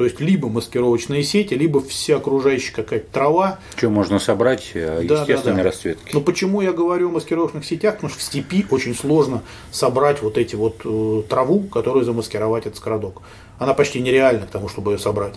То 0.00 0.04
есть 0.04 0.18
либо 0.18 0.48
маскировочные 0.48 1.22
сети, 1.22 1.52
либо 1.52 1.82
вся 1.82 2.16
окружающая 2.16 2.72
какая-то 2.72 3.12
трава. 3.12 3.58
Что 3.76 3.90
можно 3.90 4.18
собрать 4.18 4.70
э, 4.72 5.02
естественной 5.02 5.56
да, 5.56 5.62
да. 5.62 5.62
расцветки. 5.64 6.14
Но 6.14 6.22
почему 6.22 6.62
я 6.62 6.72
говорю 6.72 7.10
о 7.10 7.12
маскировочных 7.12 7.66
сетях? 7.66 7.96
Потому 7.96 8.10
что 8.10 8.20
в 8.20 8.22
степи 8.22 8.64
очень 8.70 8.94
сложно 8.94 9.42
собрать 9.70 10.22
вот 10.22 10.38
эти 10.38 10.56
вот 10.56 10.80
э, 10.86 11.22
траву, 11.28 11.60
которую 11.64 12.06
замаскировать 12.06 12.64
этот 12.64 12.78
скородок. 12.78 13.20
Она 13.58 13.74
почти 13.74 14.00
нереальна 14.00 14.46
к 14.46 14.50
тому, 14.50 14.70
чтобы 14.70 14.92
ее 14.92 14.98
собрать. 14.98 15.34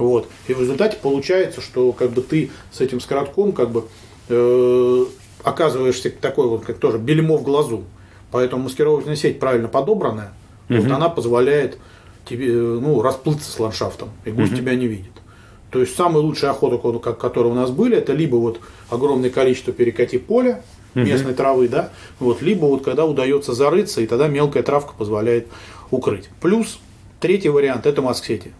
Вот. 0.00 0.28
И 0.48 0.54
в 0.54 0.60
результате 0.60 0.96
получается, 0.96 1.60
что 1.60 1.92
как 1.92 2.10
бы 2.10 2.22
ты 2.22 2.50
с 2.72 2.80
этим 2.80 3.00
скоротком 3.00 3.52
как 3.52 3.70
бы 3.70 3.84
э, 4.30 5.04
оказываешься 5.44 6.10
такой 6.10 6.48
вот, 6.48 6.64
как 6.64 6.78
тоже 6.78 6.96
бельмо 6.96 7.36
в 7.36 7.42
глазу. 7.42 7.84
Поэтому 8.30 8.64
маскировочная 8.64 9.14
сеть 9.14 9.38
правильно 9.38 9.68
подобранная, 9.68 10.32
угу. 10.70 10.80
вот 10.80 10.90
она 10.90 11.10
позволяет 11.10 11.76
тебе 12.24 12.50
ну, 12.50 13.02
расплыться 13.02 13.50
с 13.50 13.60
ландшафтом, 13.60 14.08
и 14.24 14.30
гусь 14.30 14.48
угу. 14.48 14.56
тебя 14.56 14.74
не 14.74 14.86
видит. 14.86 15.12
То 15.70 15.80
есть 15.80 15.94
самые 15.94 16.22
лучшие 16.22 16.48
охоты, 16.48 16.78
которые 16.98 17.52
у 17.52 17.54
нас 17.54 17.70
были, 17.70 17.98
это 17.98 18.14
либо 18.14 18.36
вот 18.36 18.60
огромное 18.88 19.28
количество 19.28 19.70
перекати 19.70 20.16
поля, 20.16 20.62
местной 20.94 21.32
угу. 21.32 21.36
травы, 21.36 21.68
да, 21.68 21.90
вот, 22.20 22.40
либо 22.40 22.64
вот 22.64 22.82
когда 22.84 23.04
удается 23.04 23.52
зарыться, 23.52 24.00
и 24.00 24.06
тогда 24.06 24.28
мелкая 24.28 24.62
травка 24.62 24.94
позволяет 24.96 25.48
укрыть. 25.90 26.30
Плюс 26.40 26.78
третий 27.20 27.50
вариант– 27.50 27.84
это 27.84 28.00
маск-сети. 28.00 28.52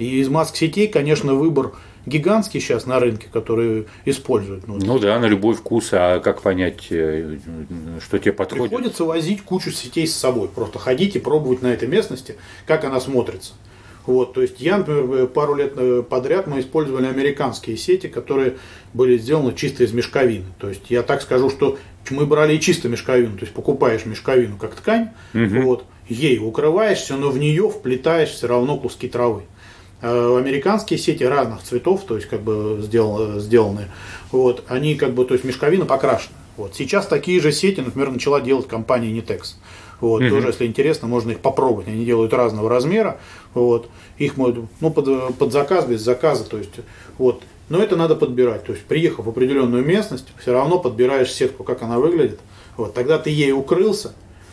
И 0.00 0.20
из 0.20 0.30
маск-сетей, 0.30 0.88
конечно, 0.88 1.34
выбор 1.34 1.72
гигантский 2.06 2.58
сейчас 2.58 2.86
на 2.86 2.98
рынке, 3.00 3.28
который 3.30 3.86
используют. 4.06 4.66
Ну, 4.66 4.78
ну 4.82 4.98
да, 4.98 5.18
на 5.18 5.26
любой 5.26 5.54
вкус, 5.54 5.90
а 5.92 6.20
как 6.20 6.40
понять, 6.40 6.86
э, 6.88 7.36
что 8.02 8.18
тебе 8.18 8.32
подходит? 8.32 8.70
Приходится 8.70 9.04
возить 9.04 9.42
кучу 9.42 9.70
сетей 9.70 10.06
с 10.06 10.16
собой, 10.16 10.48
просто 10.48 10.78
ходить 10.78 11.16
и 11.16 11.18
пробовать 11.18 11.60
на 11.60 11.66
этой 11.66 11.86
местности, 11.86 12.36
как 12.66 12.84
она 12.84 12.98
смотрится. 12.98 13.52
Вот, 14.06 14.32
то 14.32 14.40
есть 14.40 14.58
я, 14.62 14.78
например, 14.78 15.26
пару 15.26 15.54
лет 15.54 15.74
э, 15.76 16.02
подряд 16.08 16.46
мы 16.46 16.60
использовали 16.60 17.04
американские 17.04 17.76
сети, 17.76 18.06
которые 18.06 18.56
были 18.94 19.18
сделаны 19.18 19.54
чисто 19.54 19.84
из 19.84 19.92
мешковины. 19.92 20.46
То 20.58 20.70
есть 20.70 20.84
я 20.88 21.02
так 21.02 21.20
скажу, 21.20 21.50
что 21.50 21.76
мы 22.08 22.24
брали 22.24 22.56
чисто 22.56 22.88
мешковину, 22.88 23.36
то 23.36 23.42
есть 23.42 23.52
покупаешь 23.52 24.06
мешковину 24.06 24.56
как 24.56 24.76
ткань, 24.76 25.10
угу. 25.34 25.60
вот, 25.60 25.84
ей 26.08 26.38
укрываешься, 26.38 27.16
но 27.16 27.30
в 27.30 27.36
нее 27.36 27.68
вплетаешь 27.68 28.30
все 28.30 28.46
равно 28.46 28.78
куски 28.78 29.06
травы. 29.06 29.42
Э, 29.42 29.59
американские 30.00 30.98
сети 30.98 31.24
разных 31.24 31.62
цветов, 31.62 32.04
то 32.06 32.16
есть 32.16 32.28
как 32.28 32.40
бы 32.42 32.78
сделаны, 32.82 33.40
сделаны 33.40 33.88
вот, 34.32 34.64
они 34.68 34.94
как 34.94 35.12
бы, 35.12 35.24
то 35.24 35.34
есть 35.34 35.44
мешковина 35.44 35.86
покрашена. 35.86 36.36
Вот. 36.56 36.74
Сейчас 36.74 37.06
такие 37.06 37.40
же 37.40 37.52
сети, 37.52 37.80
например, 37.80 38.10
начала 38.10 38.40
делать 38.40 38.68
компания 38.68 39.10
Nitex. 39.10 39.54
Вот, 40.00 40.22
угу. 40.22 40.30
Тоже, 40.30 40.48
если 40.48 40.66
интересно, 40.66 41.08
можно 41.08 41.32
их 41.32 41.40
попробовать. 41.40 41.88
Они 41.88 42.04
делают 42.04 42.32
разного 42.32 42.68
размера. 42.68 43.18
Вот. 43.54 43.88
Их 44.18 44.36
ну, 44.36 44.90
под, 44.90 45.36
под 45.36 45.52
заказ, 45.52 45.86
без 45.86 46.00
заказа. 46.00 46.44
То 46.44 46.58
есть, 46.58 46.70
вот. 47.18 47.42
Но 47.68 47.82
это 47.82 47.96
надо 47.96 48.16
подбирать. 48.16 48.64
То 48.64 48.72
есть, 48.72 48.84
приехав 48.84 49.26
в 49.26 49.28
определенную 49.28 49.84
местность, 49.84 50.26
все 50.38 50.52
равно 50.52 50.78
подбираешь 50.78 51.32
сетку, 51.32 51.64
как 51.64 51.82
она 51.82 51.98
выглядит. 51.98 52.40
Вот. 52.76 52.94
Тогда 52.94 53.18
ты 53.18 53.30
ей 53.30 53.52
укрылся, 53.52 54.12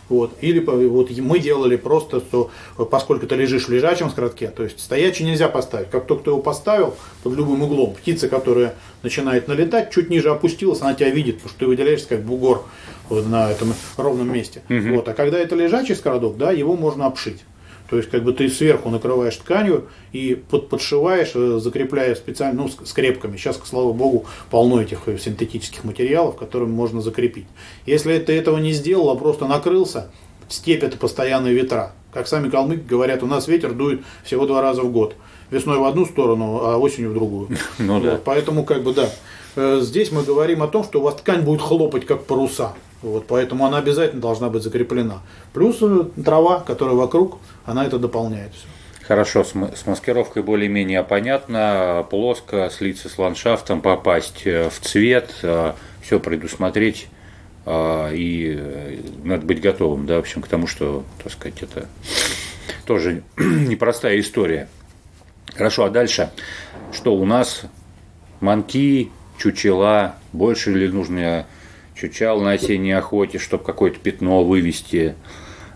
вот. 0.09 0.31
Или 0.41 0.59
вот 0.59 1.11
мы 1.17 1.39
делали 1.39 1.75
просто, 1.75 2.19
что 2.19 2.49
поскольку 2.89 3.27
ты 3.27 3.35
лежишь 3.35 3.67
в 3.67 3.71
лежачем 3.71 4.09
скоротке, 4.09 4.47
то 4.49 4.63
есть 4.63 4.79
стоячий 4.79 5.25
нельзя 5.25 5.49
поставить. 5.49 5.89
Как 5.89 6.05
только 6.05 6.25
ты 6.25 6.29
его 6.29 6.41
поставил 6.41 6.95
под 7.23 7.33
любым 7.35 7.63
углом, 7.63 7.93
птица, 7.95 8.29
которая 8.29 8.75
начинает 9.03 9.47
налетать, 9.47 9.91
чуть 9.91 10.09
ниже 10.09 10.29
опустилась, 10.29 10.81
она 10.81 10.93
тебя 10.93 11.09
видит, 11.09 11.35
потому 11.35 11.49
что 11.49 11.59
ты 11.59 11.67
выделяешься 11.67 12.07
как 12.07 12.23
бугор 12.23 12.65
на 13.09 13.51
этом 13.51 13.73
ровном 13.97 14.33
месте. 14.33 14.61
Угу. 14.69 14.95
Вот. 14.95 15.07
А 15.07 15.13
когда 15.13 15.37
это 15.37 15.55
лежачий 15.55 15.95
скородок, 15.95 16.37
да, 16.37 16.51
его 16.51 16.75
можно 16.75 17.05
обшить. 17.05 17.43
То 17.89 17.97
есть, 17.97 18.09
как 18.09 18.23
бы 18.23 18.33
ты 18.33 18.49
сверху 18.49 18.89
накрываешь 18.89 19.35
тканью 19.37 19.87
и 20.11 20.35
под, 20.35 20.69
подшиваешь, 20.69 21.31
э, 21.35 21.59
закрепляя 21.61 22.15
специально, 22.15 22.63
ну, 22.63 22.69
скрепками. 22.85 23.37
Сейчас, 23.37 23.59
слава 23.63 23.93
богу, 23.93 24.25
полно 24.49 24.81
этих 24.81 25.07
э, 25.07 25.17
синтетических 25.17 25.83
материалов, 25.85 26.35
которыми 26.35 26.71
можно 26.71 27.01
закрепить. 27.01 27.45
Если 27.85 28.17
ты 28.19 28.33
этого 28.33 28.57
не 28.57 28.73
сделал, 28.73 29.09
а 29.09 29.15
просто 29.15 29.47
накрылся, 29.47 30.11
степь 30.49 30.83
это 30.83 30.97
постоянные 30.97 31.53
ветра. 31.53 31.93
Как 32.13 32.27
сами 32.27 32.49
калмыки 32.49 32.81
говорят, 32.87 33.23
у 33.23 33.27
нас 33.27 33.47
ветер 33.47 33.73
дует 33.73 34.01
всего 34.23 34.45
два 34.45 34.61
раза 34.61 34.81
в 34.81 34.91
год. 34.91 35.15
Весной 35.49 35.77
в 35.77 35.85
одну 35.85 36.05
сторону, 36.05 36.59
а 36.63 36.77
осенью 36.77 37.11
в 37.11 37.13
другую. 37.13 37.49
Ну, 37.77 38.01
да. 38.01 38.19
Поэтому, 38.23 38.65
как 38.65 38.83
бы, 38.83 38.93
да. 38.93 39.09
Э, 39.55 39.79
здесь 39.81 40.11
мы 40.11 40.23
говорим 40.23 40.61
о 40.61 40.67
том, 40.67 40.83
что 40.83 40.99
у 40.99 41.03
вас 41.03 41.15
ткань 41.15 41.41
будет 41.41 41.61
хлопать, 41.61 42.05
как 42.05 42.25
паруса. 42.25 42.73
Вот, 43.01 43.27
поэтому 43.27 43.65
она 43.65 43.77
обязательно 43.77 44.21
должна 44.21 44.49
быть 44.49 44.63
закреплена. 44.63 45.21
Плюс 45.53 45.77
э, 45.81 46.05
трава, 46.23 46.61
которая 46.61 46.95
вокруг, 46.95 47.37
она 47.65 47.85
это 47.85 47.99
дополняет 47.99 48.53
все. 48.53 48.67
Хорошо, 49.05 49.43
с, 49.43 49.53
маскировкой 49.85 50.43
более-менее 50.43 51.03
понятно. 51.03 52.05
Плоско, 52.09 52.69
слиться 52.69 53.07
с 53.07 53.17
ландшафтом, 53.17 53.81
попасть 53.81 54.41
э, 54.45 54.69
в 54.69 54.79
цвет, 54.79 55.33
э, 55.43 55.73
все 56.01 56.19
предусмотреть. 56.19 57.07
И 57.69 59.03
надо 59.25 59.45
быть 59.45 59.59
готовым, 59.59 60.05
да, 60.05 60.15
в 60.15 60.19
общем, 60.19 60.41
к 60.41 60.47
тому, 60.47 60.67
что, 60.67 61.03
так 61.21 61.33
сказать, 61.33 61.61
это 61.61 61.89
тоже 62.85 63.23
непростая 63.37 64.17
история. 64.21 64.69
Хорошо, 65.53 65.83
а 65.83 65.89
дальше? 65.89 66.31
Что 66.93 67.13
у 67.13 67.25
нас? 67.25 67.63
Манки, 68.39 69.11
чучела, 69.37 70.15
больше 70.31 70.71
ли 70.71 70.87
нужно 70.87 71.45
чучал 71.99 72.41
на 72.41 72.51
осенней 72.51 72.95
охоте, 72.95 73.39
чтобы 73.39 73.63
какое-то 73.63 73.99
пятно 73.99 74.43
вывести 74.43 75.15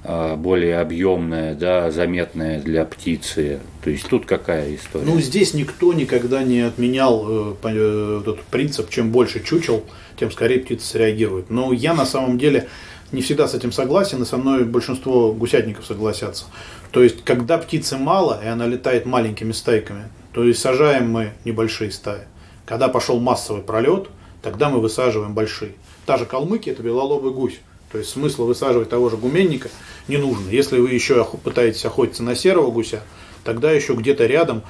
а, 0.03 0.35
более 0.35 0.79
объемное, 0.79 1.53
да, 1.53 1.91
заметное 1.91 2.59
для 2.59 2.85
птицы. 2.85 3.59
То 3.83 3.89
есть 3.89 4.07
тут 4.07 4.25
какая 4.25 4.75
история? 4.75 5.05
Ну, 5.05 5.19
здесь 5.19 5.53
никто 5.53 5.93
никогда 5.93 6.43
не 6.43 6.61
отменял 6.61 7.25
э, 7.27 7.55
э, 7.63 8.19
этот 8.21 8.41
принцип, 8.43 8.89
чем 8.89 9.11
больше 9.11 9.43
чучел, 9.43 9.83
тем 10.19 10.31
скорее 10.31 10.59
птица 10.59 10.87
среагирует. 10.87 11.49
Но 11.49 11.71
я 11.73 11.93
на 11.93 12.05
самом 12.05 12.37
деле 12.37 12.67
не 13.11 13.21
всегда 13.21 13.47
с 13.47 13.53
этим 13.53 13.71
согласен, 13.71 14.21
и 14.23 14.25
со 14.25 14.37
мной 14.37 14.63
большинство 14.63 15.33
гусятников 15.33 15.85
согласятся. 15.85 16.45
То 16.91 17.03
есть, 17.03 17.23
когда 17.23 17.57
птицы 17.57 17.97
мало, 17.97 18.39
и 18.43 18.47
она 18.47 18.67
летает 18.67 19.05
маленькими 19.05 19.51
стайками, 19.51 20.05
то 20.33 20.43
есть 20.43 20.61
сажаем 20.61 21.11
мы 21.11 21.31
небольшие 21.45 21.91
стаи. 21.91 22.21
Когда 22.65 22.87
пошел 22.87 23.19
массовый 23.19 23.61
пролет, 23.61 24.09
тогда 24.41 24.69
мы 24.69 24.79
высаживаем 24.79 25.33
большие 25.33 25.73
та 26.05 26.17
же 26.17 26.25
калмыки, 26.25 26.69
это 26.69 26.83
белолобый 26.83 27.31
гусь. 27.31 27.59
То 27.91 27.97
есть 27.97 28.09
смысла 28.09 28.45
высаживать 28.45 28.89
того 28.89 29.09
же 29.09 29.17
гуменника 29.17 29.69
не 30.07 30.17
нужно. 30.17 30.49
Если 30.49 30.79
вы 30.79 30.91
еще 30.91 31.25
пытаетесь 31.43 31.85
охотиться 31.85 32.23
на 32.23 32.35
серого 32.35 32.71
гуся, 32.71 33.01
тогда 33.43 33.71
еще 33.71 33.93
где-то 33.93 34.25
рядом 34.25 34.63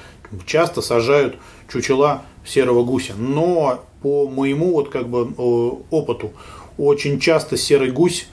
часто 0.46 0.82
сажают 0.82 1.36
чучела 1.72 2.22
серого 2.44 2.84
гуся. 2.84 3.14
Но 3.16 3.84
по 4.02 4.28
моему 4.28 4.72
вот 4.72 4.88
как 4.88 5.08
бы 5.08 5.32
опыту, 5.90 6.32
очень 6.78 7.20
часто 7.20 7.56
серый 7.56 7.90
гусь 7.90 8.26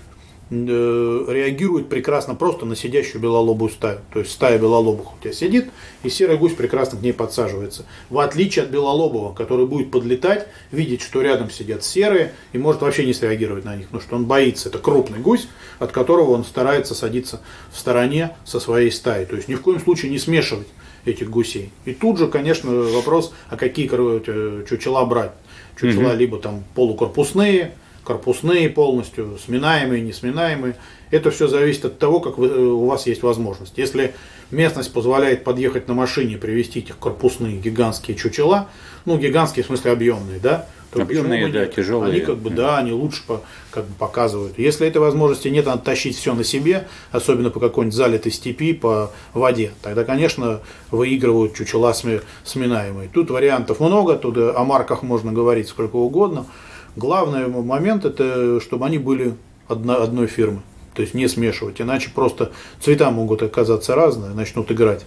реагирует 0.52 1.90
прекрасно 1.90 2.34
просто 2.34 2.66
на 2.66 2.76
сидящую 2.76 3.22
белолобую 3.22 3.70
стаю. 3.70 4.00
То 4.12 4.20
есть 4.20 4.32
стая 4.32 4.58
белолобых 4.58 5.14
у 5.14 5.18
тебя 5.22 5.32
сидит, 5.32 5.70
и 6.04 6.10
серый 6.10 6.38
гусь 6.38 6.54
прекрасно 6.54 6.98
к 6.98 7.02
ней 7.02 7.14
подсаживается. 7.14 7.86
В 8.10 8.18
отличие 8.20 8.64
от 8.64 8.72
белолобого, 8.72 9.34
который 9.34 9.68
будет 9.68 9.92
подлетать, 9.92 10.48
видеть, 10.72 11.02
что 11.02 11.22
рядом 11.22 11.52
сидят 11.52 11.84
серые, 11.84 12.34
и 12.52 12.58
может 12.58 12.82
вообще 12.82 13.06
не 13.06 13.14
среагировать 13.14 13.64
на 13.66 13.76
них, 13.76 13.88
потому 13.88 14.02
что 14.02 14.16
он 14.16 14.26
боится. 14.26 14.70
Это 14.70 14.80
крупный 14.80 15.20
гусь, 15.20 15.48
от 15.78 15.92
которого 15.92 16.32
он 16.32 16.44
старается 16.44 16.96
садиться 16.96 17.42
в 17.72 17.78
стороне 17.78 18.36
со 18.44 18.60
своей 18.60 18.92
стаей. 18.92 19.26
То 19.26 19.36
есть 19.36 19.50
ни 19.50 19.56
в 19.56 19.62
коем 19.62 19.80
случае 19.80 20.12
не 20.12 20.18
смешивать 20.18 20.68
этих 21.06 21.30
гусей. 21.30 21.72
И 21.86 21.94
тут 21.94 22.18
же, 22.18 22.28
конечно, 22.28 22.72
вопрос, 22.72 23.34
а 23.50 23.56
какие 23.56 23.90
э, 23.92 24.66
чучела 24.68 25.06
брать. 25.06 25.32
Чучела 25.80 26.10
угу. 26.10 26.18
либо 26.18 26.40
там 26.40 26.64
полукорпусные, 26.76 27.74
корпусные 28.04 28.70
полностью, 28.70 29.38
сминаемые, 29.44 30.02
несминаемые. 30.02 30.76
Это 31.12 31.32
все 31.32 31.48
зависит 31.48 31.86
от 31.86 32.00
того, 32.00 32.20
как 32.20 32.38
вы, 32.38 32.48
э, 32.48 32.60
у 32.60 32.86
вас 32.86 33.08
есть 33.08 33.24
возможность. 33.24 33.78
Если 33.78 34.14
местность 34.52 34.94
позволяет 34.94 35.44
подъехать 35.44 35.88
на 35.88 35.94
машине 35.94 36.36
и 36.36 36.38
привезти 36.38 36.80
этих 36.80 36.98
корпусные 36.98 37.58
гигантские 37.58 38.16
чучела, 38.16 38.68
ну, 39.06 39.18
гигантские 39.18 39.64
в 39.64 39.68
смысле 39.68 39.92
объемные, 39.92 40.40
да, 40.40 40.68
то 40.92 41.04
объемные, 41.04 41.48
да, 41.50 41.68
тяжелые. 41.68 42.12
Они 42.12 42.22
как 42.22 42.38
бы, 42.38 42.50
да, 42.50 42.80
они 42.80 42.92
лучше 42.92 43.22
по, 43.28 43.42
как 43.70 43.86
бы 43.86 43.94
показывают. 43.94 44.58
Если 44.58 44.88
этой 44.88 44.98
возможности 44.98 45.48
нет, 45.48 45.68
надо 45.68 45.84
тащить 45.84 46.18
все 46.18 46.34
на 46.34 46.44
себе, 46.44 46.88
особенно 47.12 47.52
по 47.52 47.60
какой-нибудь 47.60 47.96
залитой 47.96 48.32
степи, 48.32 48.74
по 48.74 49.12
воде. 49.34 49.72
Тогда, 49.84 50.04
конечно, 50.04 50.62
выигрывают 50.90 51.54
чучела 51.54 51.94
сминаемые. 51.94 53.10
Тут 53.14 53.30
вариантов 53.30 53.80
много, 53.80 54.16
тут 54.16 54.38
о 54.38 54.64
марках 54.64 55.04
можно 55.04 55.32
говорить 55.32 55.68
сколько 55.68 55.96
угодно. 55.96 56.48
Главный 56.96 57.48
момент 57.48 58.06
это, 58.06 58.60
чтобы 58.60 58.86
они 58.86 58.98
были 58.98 59.36
одно, 59.68 60.02
одной 60.02 60.28
фирмы. 60.28 60.62
То 60.94 61.02
есть 61.02 61.14
не 61.14 61.28
смешивать, 61.28 61.80
иначе 61.80 62.10
просто 62.14 62.52
цвета 62.82 63.10
могут 63.12 63.42
оказаться 63.42 63.96
разные, 63.96 64.32
начнут 64.32 64.72
играть 64.72 65.06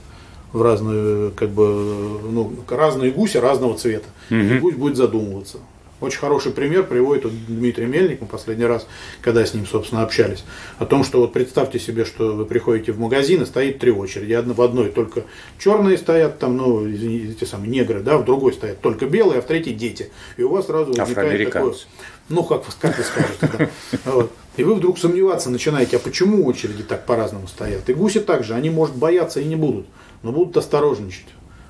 в 0.53 0.63
разные, 0.63 1.31
как 1.31 1.51
бы, 1.51 1.65
ну, 2.31 2.53
разные 2.69 3.11
гуси 3.11 3.37
разного 3.39 3.77
цвета. 3.77 4.09
Угу. 4.31 4.37
И 4.37 4.59
гусь 4.59 4.75
будет 4.75 4.97
задумываться. 4.97 5.59
Очень 6.03 6.19
хороший 6.19 6.51
пример 6.51 6.83
приводит 6.83 7.25
вот 7.25 7.33
Дмитрий 7.47 7.87
Мельник, 7.87 8.21
мы 8.21 8.27
последний 8.27 8.65
раз, 8.65 8.89
когда 9.21 9.47
с 9.47 9.55
ним, 9.55 9.67
собственно, 9.67 10.03
общались, 10.03 10.45
о 10.79 10.85
том, 10.85 11.05
что 11.05 11.21
вот 11.21 11.33
представьте 11.33 11.79
себе, 11.79 12.05
что 12.05 12.33
вы 12.33 12.45
приходите 12.45 12.91
в 12.91 12.99
магазин 12.99 13.43
и 13.43 13.47
стоит 13.47 13.79
три 13.79 13.93
очереди. 13.93 14.33
В 14.45 14.61
одной 14.63 14.91
только 14.91 15.23
черные 15.61 15.97
стоят, 15.97 16.41
там, 16.41 16.57
ну, 16.57 16.89
эти 16.89 17.45
самые 17.45 17.71
негры, 17.71 18.01
да, 18.01 18.19
в 18.19 18.25
другой 18.25 18.53
стоят 18.53 18.81
только 18.81 19.07
белые, 19.07 19.39
а 19.39 19.43
в 19.43 19.47
третьей 19.47 19.75
дети. 19.75 20.11
И 20.37 20.43
у 20.43 20.49
вас 20.49 20.67
сразу 20.67 20.93
возникает 20.93 21.53
такое, 21.53 21.75
ну, 22.29 22.43
как, 22.43 22.65
как 22.81 22.99
вы 22.99 23.05
скажете, 23.05 23.51
да. 23.59 23.69
вот. 24.13 24.33
И 24.57 24.65
вы 24.65 24.75
вдруг 24.75 24.99
сомневаться 24.99 25.51
начинаете, 25.51 25.99
а 25.99 26.01
почему 26.01 26.45
очереди 26.45 26.83
так 26.83 27.07
по-разному 27.07 27.47
стоят? 27.47 27.89
И 27.89 27.95
гуси 27.95 28.19
также, 28.19 28.55
они, 28.55 28.71
может, 28.71 28.97
бояться 28.97 29.39
и 29.39 29.45
не 29.45 29.57
будут, 29.57 29.87
но 30.25 30.33
будут 30.33 30.57
осторожничать, 30.57 31.29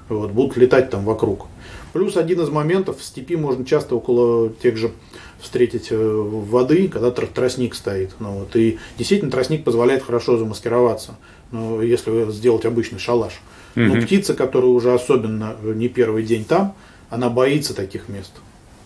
вот, 0.09 0.31
будут 0.31 0.57
летать 0.57 0.89
там 0.89 1.05
вокруг. 1.05 1.49
Плюс 1.93 2.17
один 2.17 2.41
из 2.41 2.49
моментов, 2.49 2.99
в 2.99 3.05
степи 3.05 3.37
можно 3.37 3.65
часто 3.65 3.97
около 3.97 4.51
тех 4.51 4.77
же 4.77 4.93
встретить 5.39 5.89
э, 5.91 5.97
воды, 5.97 6.89
когда 6.89 7.11
тростник 7.11 7.75
стоит. 7.75 8.13
Ну, 8.19 8.41
вот, 8.41 8.57
и 8.57 8.79
действительно 8.97 9.31
тростник 9.31 9.65
позволяет 9.65 10.03
хорошо 10.03 10.39
замаскироваться, 10.39 11.17
ну, 11.51 11.83
если 11.83 12.31
сделать 12.31 12.65
обычный 12.65 12.99
шалаш. 12.99 13.41
Но 13.75 13.95
угу. 13.95 14.03
птица, 14.03 14.35
которая 14.35 14.71
уже 14.71 14.93
особенно 14.93 15.57
не 15.63 15.89
первый 15.89 16.23
день 16.23 16.45
там, 16.45 16.75
она 17.11 17.29
боится 17.29 17.75
таких 17.75 18.09
мест. 18.09 18.33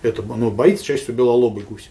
Это, 0.02 0.22
ну, 0.22 0.50
боится 0.50 0.84
чаще 0.84 1.02
всего 1.02 1.16
белолобый 1.16 1.64
гусь. 1.64 1.90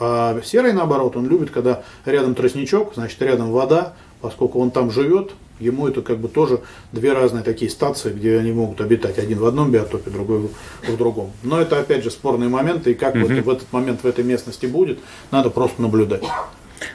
А 0.00 0.38
серый, 0.44 0.72
наоборот, 0.74 1.16
он 1.16 1.28
любит, 1.28 1.50
когда 1.50 1.82
рядом 2.04 2.34
тростничок, 2.34 2.94
значит, 2.94 3.20
рядом 3.22 3.50
вода, 3.52 3.94
поскольку 4.20 4.60
он 4.60 4.70
там 4.70 4.90
живет, 4.90 5.32
Ему 5.58 5.88
это 5.88 6.02
как 6.02 6.18
бы 6.18 6.28
тоже 6.28 6.60
две 6.92 7.12
разные 7.12 7.42
такие 7.42 7.70
стации, 7.70 8.12
где 8.12 8.38
они 8.38 8.52
могут 8.52 8.80
обитать. 8.80 9.18
Один 9.18 9.38
в 9.38 9.46
одном 9.46 9.70
биотопе, 9.70 10.10
другой 10.10 10.50
в 10.86 10.96
другом. 10.96 11.32
Но 11.42 11.60
это 11.60 11.78
опять 11.80 12.04
же 12.04 12.10
спорные 12.10 12.48
моменты, 12.48 12.92
и 12.92 12.94
как 12.94 13.14
угу. 13.14 13.26
вот 13.26 13.30
в 13.30 13.50
этот 13.50 13.72
момент 13.72 14.00
в 14.02 14.06
этой 14.06 14.24
местности 14.24 14.66
будет, 14.66 14.98
надо 15.30 15.50
просто 15.50 15.80
наблюдать. 15.80 16.24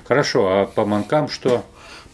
Хорошо, 0.07 0.47
а 0.47 0.65
по 0.65 0.85
манкам 0.85 1.27
что? 1.27 1.63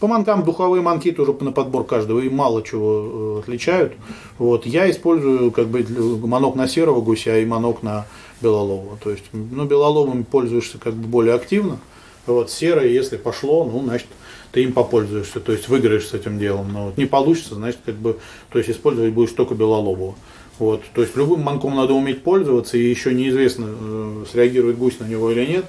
По 0.00 0.06
манкам 0.06 0.44
духовые 0.44 0.80
манки 0.80 1.10
тоже 1.10 1.34
на 1.40 1.50
подбор 1.50 1.84
каждого 1.84 2.20
и 2.20 2.28
мало 2.28 2.62
чего 2.62 3.38
э, 3.38 3.40
отличают. 3.40 3.94
Вот. 4.38 4.64
Я 4.64 4.88
использую 4.90 5.50
как 5.50 5.66
бы 5.66 5.84
манок 6.24 6.54
на 6.54 6.68
серого 6.68 7.00
гуся 7.00 7.36
и 7.38 7.44
манок 7.44 7.82
на 7.82 8.06
белолового. 8.40 8.96
То 9.02 9.10
есть, 9.10 9.24
ну, 9.32 9.64
белоловым 9.64 10.24
пользуешься 10.24 10.78
как 10.78 10.94
бы 10.94 11.08
более 11.08 11.34
активно. 11.34 11.78
Вот, 12.26 12.50
серый, 12.50 12.92
если 12.92 13.16
пошло, 13.16 13.64
ну, 13.64 13.82
значит, 13.82 14.08
ты 14.58 14.64
им 14.64 14.72
попользуешься, 14.72 15.38
то 15.38 15.52
есть 15.52 15.68
выиграешь 15.68 16.08
с 16.08 16.14
этим 16.14 16.36
делом. 16.36 16.72
Но 16.72 16.86
вот 16.86 16.96
не 16.98 17.06
получится, 17.06 17.54
значит, 17.54 17.78
как 17.86 17.94
бы, 17.94 18.18
то 18.50 18.58
есть 18.58 18.68
использовать 18.68 19.12
будешь 19.12 19.30
только 19.30 19.54
белолобого. 19.54 20.16
Вот, 20.58 20.82
то 20.94 21.02
есть 21.02 21.16
любым 21.16 21.42
манком 21.42 21.76
надо 21.76 21.94
уметь 21.94 22.24
пользоваться, 22.24 22.76
и 22.76 22.82
еще 22.82 23.14
неизвестно, 23.14 23.66
э, 23.68 24.24
среагирует 24.32 24.76
гусь 24.76 24.98
на 24.98 25.04
него 25.04 25.30
или 25.30 25.46
нет. 25.46 25.64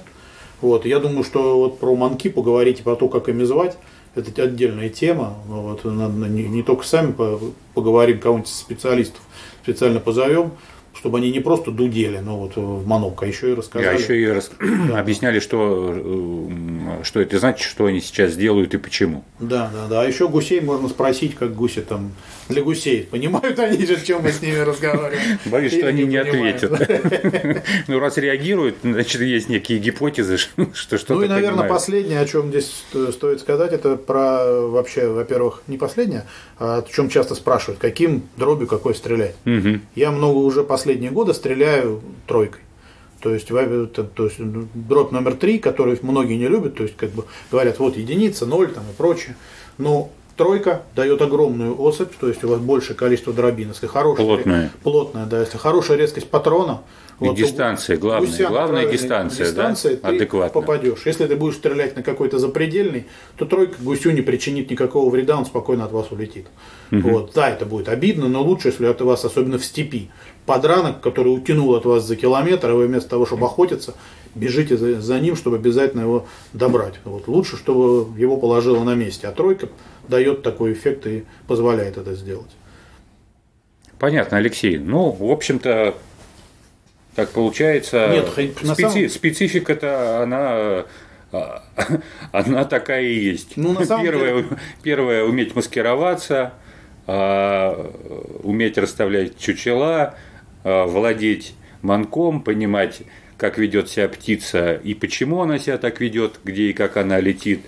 Вот, 0.60 0.86
я 0.86 0.98
думаю, 0.98 1.22
что 1.22 1.56
вот 1.56 1.78
про 1.78 1.94
манки 1.94 2.28
поговорить 2.28 2.80
и 2.80 2.82
про 2.82 2.96
то, 2.96 3.08
как 3.08 3.28
ими 3.28 3.44
звать, 3.44 3.78
это 4.16 4.42
отдельная 4.42 4.88
тема. 4.88 5.36
Вот, 5.46 5.84
надо 5.84 6.26
не, 6.26 6.48
не 6.48 6.64
только 6.64 6.84
сами 6.84 7.14
поговорим, 7.74 8.18
кого-нибудь 8.18 8.48
специалистов 8.48 9.20
специально 9.62 10.00
позовем 10.00 10.50
чтобы 10.94 11.18
они 11.18 11.30
не 11.30 11.40
просто 11.40 11.70
дудели, 11.70 12.18
но 12.18 12.38
вот 12.38 12.56
в 12.56 12.86
Манок, 12.86 13.22
а 13.22 13.26
еще 13.26 13.52
и 13.52 13.54
рассказали. 13.54 13.96
А 13.96 13.98
еще 13.98 14.20
и 14.20 14.26
рас... 14.26 14.50
объясняли, 14.94 15.40
что, 15.40 15.94
э, 15.94 17.04
что 17.04 17.20
это 17.20 17.38
значит, 17.38 17.68
что 17.68 17.86
они 17.86 18.00
сейчас 18.00 18.36
делают 18.36 18.74
и 18.74 18.78
почему. 18.78 19.24
Да, 19.38 19.70
да, 19.72 19.86
да. 19.88 20.02
А 20.02 20.04
еще 20.04 20.28
гусей 20.28 20.60
можно 20.60 20.88
спросить, 20.88 21.36
как 21.36 21.54
гуси 21.54 21.80
там 21.80 22.12
для 22.50 22.62
гусей. 22.62 23.04
Понимают 23.04 23.58
они 23.58 23.86
же, 23.86 24.04
чем 24.04 24.22
мы 24.22 24.32
с 24.32 24.42
ними 24.42 24.58
разговариваем? 24.58 25.38
Боюсь, 25.46 25.72
что 25.72 25.86
они 25.86 26.04
не 26.04 26.16
ответят. 26.16 26.70
Ну, 27.86 27.98
раз 27.98 28.16
реагируют, 28.16 28.76
значит, 28.82 29.20
есть 29.20 29.48
некие 29.48 29.78
гипотезы, 29.78 30.36
что 30.72 30.98
что-то 30.98 31.14
Ну 31.14 31.22
и, 31.22 31.28
наверное, 31.28 31.68
последнее, 31.68 32.20
о 32.20 32.26
чем 32.26 32.48
здесь 32.48 32.84
стоит 33.12 33.40
сказать, 33.40 33.72
это 33.72 33.96
про 33.96 34.44
вообще, 34.66 35.08
во-первых, 35.08 35.62
не 35.66 35.78
последнее, 35.78 36.26
а 36.58 36.78
о 36.78 36.82
чем 36.82 37.08
часто 37.08 37.34
спрашивают, 37.34 37.80
каким 37.80 38.28
дробью 38.36 38.66
какой 38.66 38.94
стрелять. 38.94 39.34
Я 39.94 40.10
много 40.10 40.38
уже 40.38 40.62
последние 40.80 41.10
годы 41.10 41.34
стреляю 41.34 42.00
тройкой. 42.26 42.62
То 43.20 43.34
есть, 43.34 43.48
то 43.48 44.24
есть 44.24 44.36
дробь 44.38 45.12
номер 45.12 45.34
три, 45.34 45.58
который 45.58 45.98
многие 46.00 46.38
не 46.38 46.48
любят, 46.48 46.76
то 46.76 46.84
есть 46.84 46.96
как 46.96 47.10
бы 47.10 47.26
говорят, 47.50 47.78
вот 47.78 47.98
единица, 47.98 48.46
ноль 48.46 48.72
там 48.72 48.84
и 48.90 48.94
прочее. 48.96 49.36
Но 49.76 50.10
тройка 50.40 50.80
дает 50.96 51.20
огромную 51.20 51.78
особь, 51.78 52.12
то 52.18 52.26
есть 52.26 52.42
у 52.44 52.48
вас 52.48 52.60
большее 52.60 52.96
количество 52.96 53.30
дробин. 53.30 53.68
Если 53.68 53.86
хорошая, 53.86 54.24
плотная. 54.24 54.70
плотная, 54.82 55.26
да, 55.26 55.40
если 55.40 55.58
хорошая 55.58 55.98
резкость 55.98 56.30
патрона, 56.30 56.80
и 57.20 57.24
вот, 57.24 57.36
дистанция, 57.36 57.98
главная, 57.98 58.48
главная 58.48 58.86
дистанция, 58.90 59.44
дистанция 59.44 59.96
да, 59.96 60.08
ты 60.08 60.16
адекватно. 60.16 60.58
попадешь. 60.58 61.02
Если 61.04 61.26
ты 61.26 61.36
будешь 61.36 61.56
стрелять 61.56 61.94
на 61.94 62.02
какой-то 62.02 62.38
запредельный, 62.38 63.04
то 63.36 63.44
тройка 63.44 63.74
гусю 63.82 64.12
не 64.12 64.22
причинит 64.22 64.70
никакого 64.70 65.10
вреда, 65.10 65.36
он 65.36 65.44
спокойно 65.44 65.84
от 65.84 65.92
вас 65.92 66.10
улетит. 66.10 66.46
Угу. 66.90 67.10
Вот, 67.10 67.32
да, 67.34 67.50
это 67.50 67.66
будет 67.66 67.90
обидно, 67.90 68.26
но 68.26 68.42
лучше, 68.42 68.68
если 68.68 68.86
от 68.86 69.02
вас, 69.02 69.22
особенно 69.26 69.58
в 69.58 69.64
степи, 69.66 70.08
подранок, 70.46 71.02
который 71.02 71.28
утянул 71.28 71.74
от 71.74 71.84
вас 71.84 72.04
за 72.04 72.16
километр, 72.16 72.70
а 72.70 72.74
вы 72.74 72.86
вместо 72.86 73.10
того, 73.10 73.26
чтобы 73.26 73.44
охотиться, 73.44 73.94
бежите 74.34 74.76
за, 74.76 75.00
за 75.00 75.20
ним, 75.20 75.36
чтобы 75.36 75.56
обязательно 75.56 76.02
его 76.02 76.26
добрать. 76.52 76.94
Вот, 77.04 77.28
лучше, 77.28 77.56
чтобы 77.56 78.18
его 78.18 78.36
положило 78.36 78.82
на 78.84 78.94
месте. 78.94 79.28
А 79.28 79.32
тройка 79.32 79.68
дает 80.08 80.42
такой 80.42 80.72
эффект 80.72 81.06
и 81.06 81.24
позволяет 81.46 81.98
это 81.98 82.14
сделать. 82.14 82.50
Понятно, 83.98 84.38
Алексей. 84.38 84.78
Ну, 84.78 85.10
в 85.10 85.30
общем-то, 85.30 85.94
так 87.14 87.30
получается. 87.30 88.08
Нет, 88.10 88.28
специ... 88.28 88.74
самом... 88.74 89.08
специфика-то 89.08 90.22
она 90.22 90.86
а, 91.32 91.62
она 92.32 92.64
такая 92.64 93.02
и 93.02 93.18
есть. 93.18 93.56
Ну, 93.56 93.72
на 93.72 93.84
самом 93.84 94.04
первое, 94.04 94.42
деле... 94.42 94.46
первое 94.82 95.24
уметь 95.24 95.54
маскироваться, 95.54 96.54
а, 97.06 97.92
уметь 98.42 98.78
расставлять 98.78 99.38
чучела, 99.38 100.14
а, 100.64 100.86
владеть 100.86 101.54
манком, 101.82 102.42
понимать, 102.42 103.02
как 103.40 103.56
ведет 103.56 103.88
себя 103.88 104.06
птица 104.06 104.74
и 104.74 104.92
почему 104.92 105.40
она 105.40 105.58
себя 105.58 105.78
так 105.78 105.98
ведет, 105.98 106.38
где 106.44 106.64
и 106.64 106.72
как 106.74 106.98
она 106.98 107.20
летит, 107.20 107.62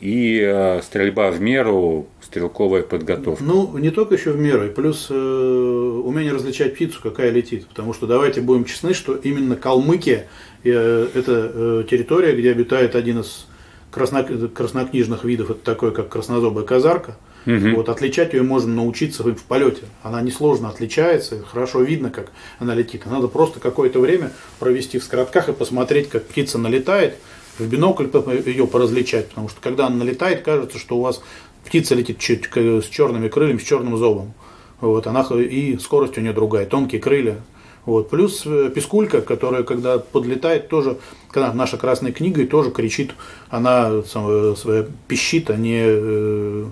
и 0.00 0.38
э, 0.38 0.82
стрельба 0.82 1.30
в 1.30 1.40
меру, 1.40 2.08
стрелковая 2.20 2.82
подготовка. 2.82 3.42
Ну, 3.42 3.78
не 3.78 3.90
только 3.90 4.16
еще 4.16 4.32
в 4.32 4.38
меру, 4.38 4.66
и 4.66 4.68
плюс 4.68 5.06
э, 5.08 5.14
умение 5.14 6.34
различать 6.34 6.74
птицу, 6.74 7.00
какая 7.02 7.30
летит. 7.30 7.66
Потому 7.68 7.94
что 7.94 8.06
давайте 8.06 8.42
будем 8.42 8.66
честны, 8.66 8.92
что 8.92 9.14
именно 9.14 9.56
Калмыкия 9.56 10.26
э, 10.62 11.08
это 11.14 11.52
э, 11.54 11.84
территория, 11.88 12.36
где 12.36 12.50
обитает 12.50 12.94
один 12.96 13.20
из 13.20 13.46
красно, 13.90 14.22
краснокнижных 14.24 15.24
видов, 15.24 15.50
это 15.50 15.60
такой, 15.64 15.92
как 15.92 16.10
краснозобая 16.10 16.66
казарка. 16.66 17.16
Угу. 17.46 17.76
Вот, 17.76 17.88
отличать 17.88 18.34
ее 18.34 18.42
можно 18.42 18.74
научиться 18.74 19.22
в 19.22 19.42
полете. 19.44 19.82
Она 20.02 20.20
несложно 20.20 20.68
отличается, 20.68 21.42
хорошо 21.42 21.82
видно, 21.82 22.10
как 22.10 22.32
она 22.58 22.74
летит. 22.74 23.06
Надо 23.06 23.28
просто 23.28 23.60
какое-то 23.60 23.98
время 24.00 24.32
провести 24.58 24.98
в 24.98 25.04
скоротках 25.04 25.48
и 25.48 25.52
посмотреть, 25.52 26.08
как 26.08 26.26
птица 26.26 26.58
налетает, 26.58 27.16
в 27.58 27.66
бинокль 27.66 28.06
ее 28.46 28.66
поразличать, 28.66 29.28
потому 29.28 29.48
что 29.48 29.60
когда 29.60 29.86
она 29.86 29.96
налетает, 29.96 30.42
кажется, 30.42 30.78
что 30.78 30.98
у 30.98 31.02
вас 31.02 31.22
птица 31.64 31.94
летит 31.94 32.20
с 32.20 32.88
черными 32.88 33.28
крыльями, 33.28 33.58
с 33.58 33.62
черным 33.62 33.96
зобом. 33.96 34.34
Вот, 34.80 35.06
она, 35.06 35.22
и 35.22 35.76
скорость 35.78 36.16
у 36.16 36.20
нее 36.20 36.32
другая, 36.32 36.66
тонкие 36.66 37.00
крылья. 37.00 37.36
Вот. 37.84 38.10
Плюс 38.10 38.42
э, 38.44 38.70
пескулька, 38.74 39.22
которая, 39.22 39.62
когда 39.62 39.98
подлетает, 39.98 40.68
тоже, 40.68 40.98
когда 41.30 41.52
наша 41.52 41.76
красная 41.76 42.12
книга, 42.12 42.42
и 42.42 42.46
тоже 42.46 42.70
кричит, 42.70 43.12
она 43.48 44.02
сам, 44.02 44.56
своя 44.56 44.86
пищит, 45.08 45.50
а 45.50 45.56
не 45.56 45.82
э, 45.84 46.66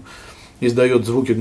издает 0.61 1.07
звуки 1.07 1.37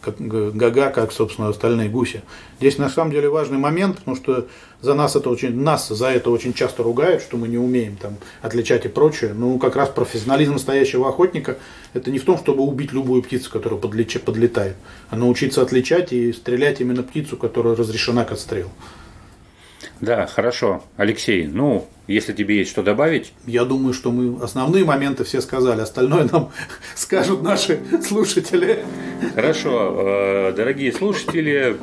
как 0.00 0.20
гага, 0.20 0.90
как, 0.90 1.12
собственно, 1.12 1.48
остальные 1.48 1.88
гуси. 1.88 2.22
Здесь 2.58 2.78
на 2.78 2.88
самом 2.88 3.12
деле 3.12 3.28
важный 3.28 3.58
момент, 3.58 3.98
потому 3.98 4.16
что 4.16 4.48
за 4.80 4.94
нас 4.94 5.16
это 5.16 5.30
очень, 5.30 5.54
нас 5.60 5.88
за 5.88 6.08
это 6.08 6.30
очень 6.30 6.54
часто 6.54 6.82
ругают, 6.82 7.22
что 7.22 7.36
мы 7.36 7.48
не 7.48 7.58
умеем 7.58 7.96
там 7.96 8.16
отличать 8.42 8.84
и 8.84 8.88
прочее. 8.88 9.32
Ну, 9.34 9.58
как 9.58 9.76
раз 9.76 9.88
профессионализм 9.88 10.54
настоящего 10.54 11.08
охотника 11.08 11.58
это 11.94 12.10
не 12.10 12.18
в 12.18 12.24
том, 12.24 12.38
чтобы 12.38 12.62
убить 12.62 12.92
любую 12.92 13.22
птицу, 13.22 13.50
которая 13.50 13.80
подлетает, 13.80 14.76
а 15.10 15.16
научиться 15.16 15.62
отличать 15.62 16.12
и 16.12 16.32
стрелять 16.32 16.80
именно 16.80 17.02
птицу, 17.02 17.36
которая 17.36 17.76
разрешена 17.76 18.24
к 18.24 18.32
отстрелу. 18.32 18.70
Да, 20.00 20.26
хорошо. 20.26 20.82
Алексей, 20.96 21.46
ну, 21.46 21.86
если 22.06 22.32
тебе 22.32 22.58
есть 22.58 22.70
что 22.70 22.82
добавить. 22.82 23.32
Я 23.46 23.64
думаю, 23.64 23.92
что 23.92 24.10
мы 24.12 24.42
основные 24.42 24.84
моменты 24.84 25.24
все 25.24 25.40
сказали, 25.40 25.80
остальное 25.80 26.28
нам 26.30 26.50
скажут 26.94 27.42
наши 27.42 27.80
слушатели. 28.06 28.84
Хорошо, 29.34 29.94
э, 29.98 30.52
дорогие 30.56 30.92
слушатели, 30.92 31.76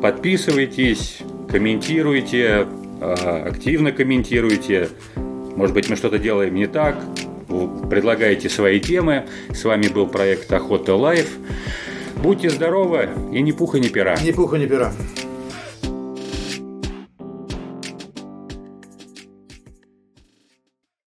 подписывайтесь, 0.00 1.18
комментируйте, 1.50 2.66
э, 3.00 3.48
активно 3.48 3.92
комментируйте. 3.92 4.88
Может 5.56 5.74
быть, 5.74 5.88
мы 5.88 5.96
что-то 5.96 6.18
делаем 6.18 6.54
не 6.54 6.66
так, 6.66 6.96
предлагайте 7.90 8.48
свои 8.48 8.80
темы. 8.80 9.26
С 9.52 9.64
вами 9.64 9.88
был 9.88 10.06
проект 10.06 10.52
Охота 10.52 10.94
Life. 10.94 11.28
Будьте 12.16 12.48
здоровы 12.48 13.08
и 13.32 13.42
ни 13.42 13.52
пуха, 13.52 13.78
ни 13.78 13.88
пера. 13.88 14.16
Ни 14.20 14.30
пуха, 14.30 14.56
ни 14.56 14.66
пера. 14.66 14.92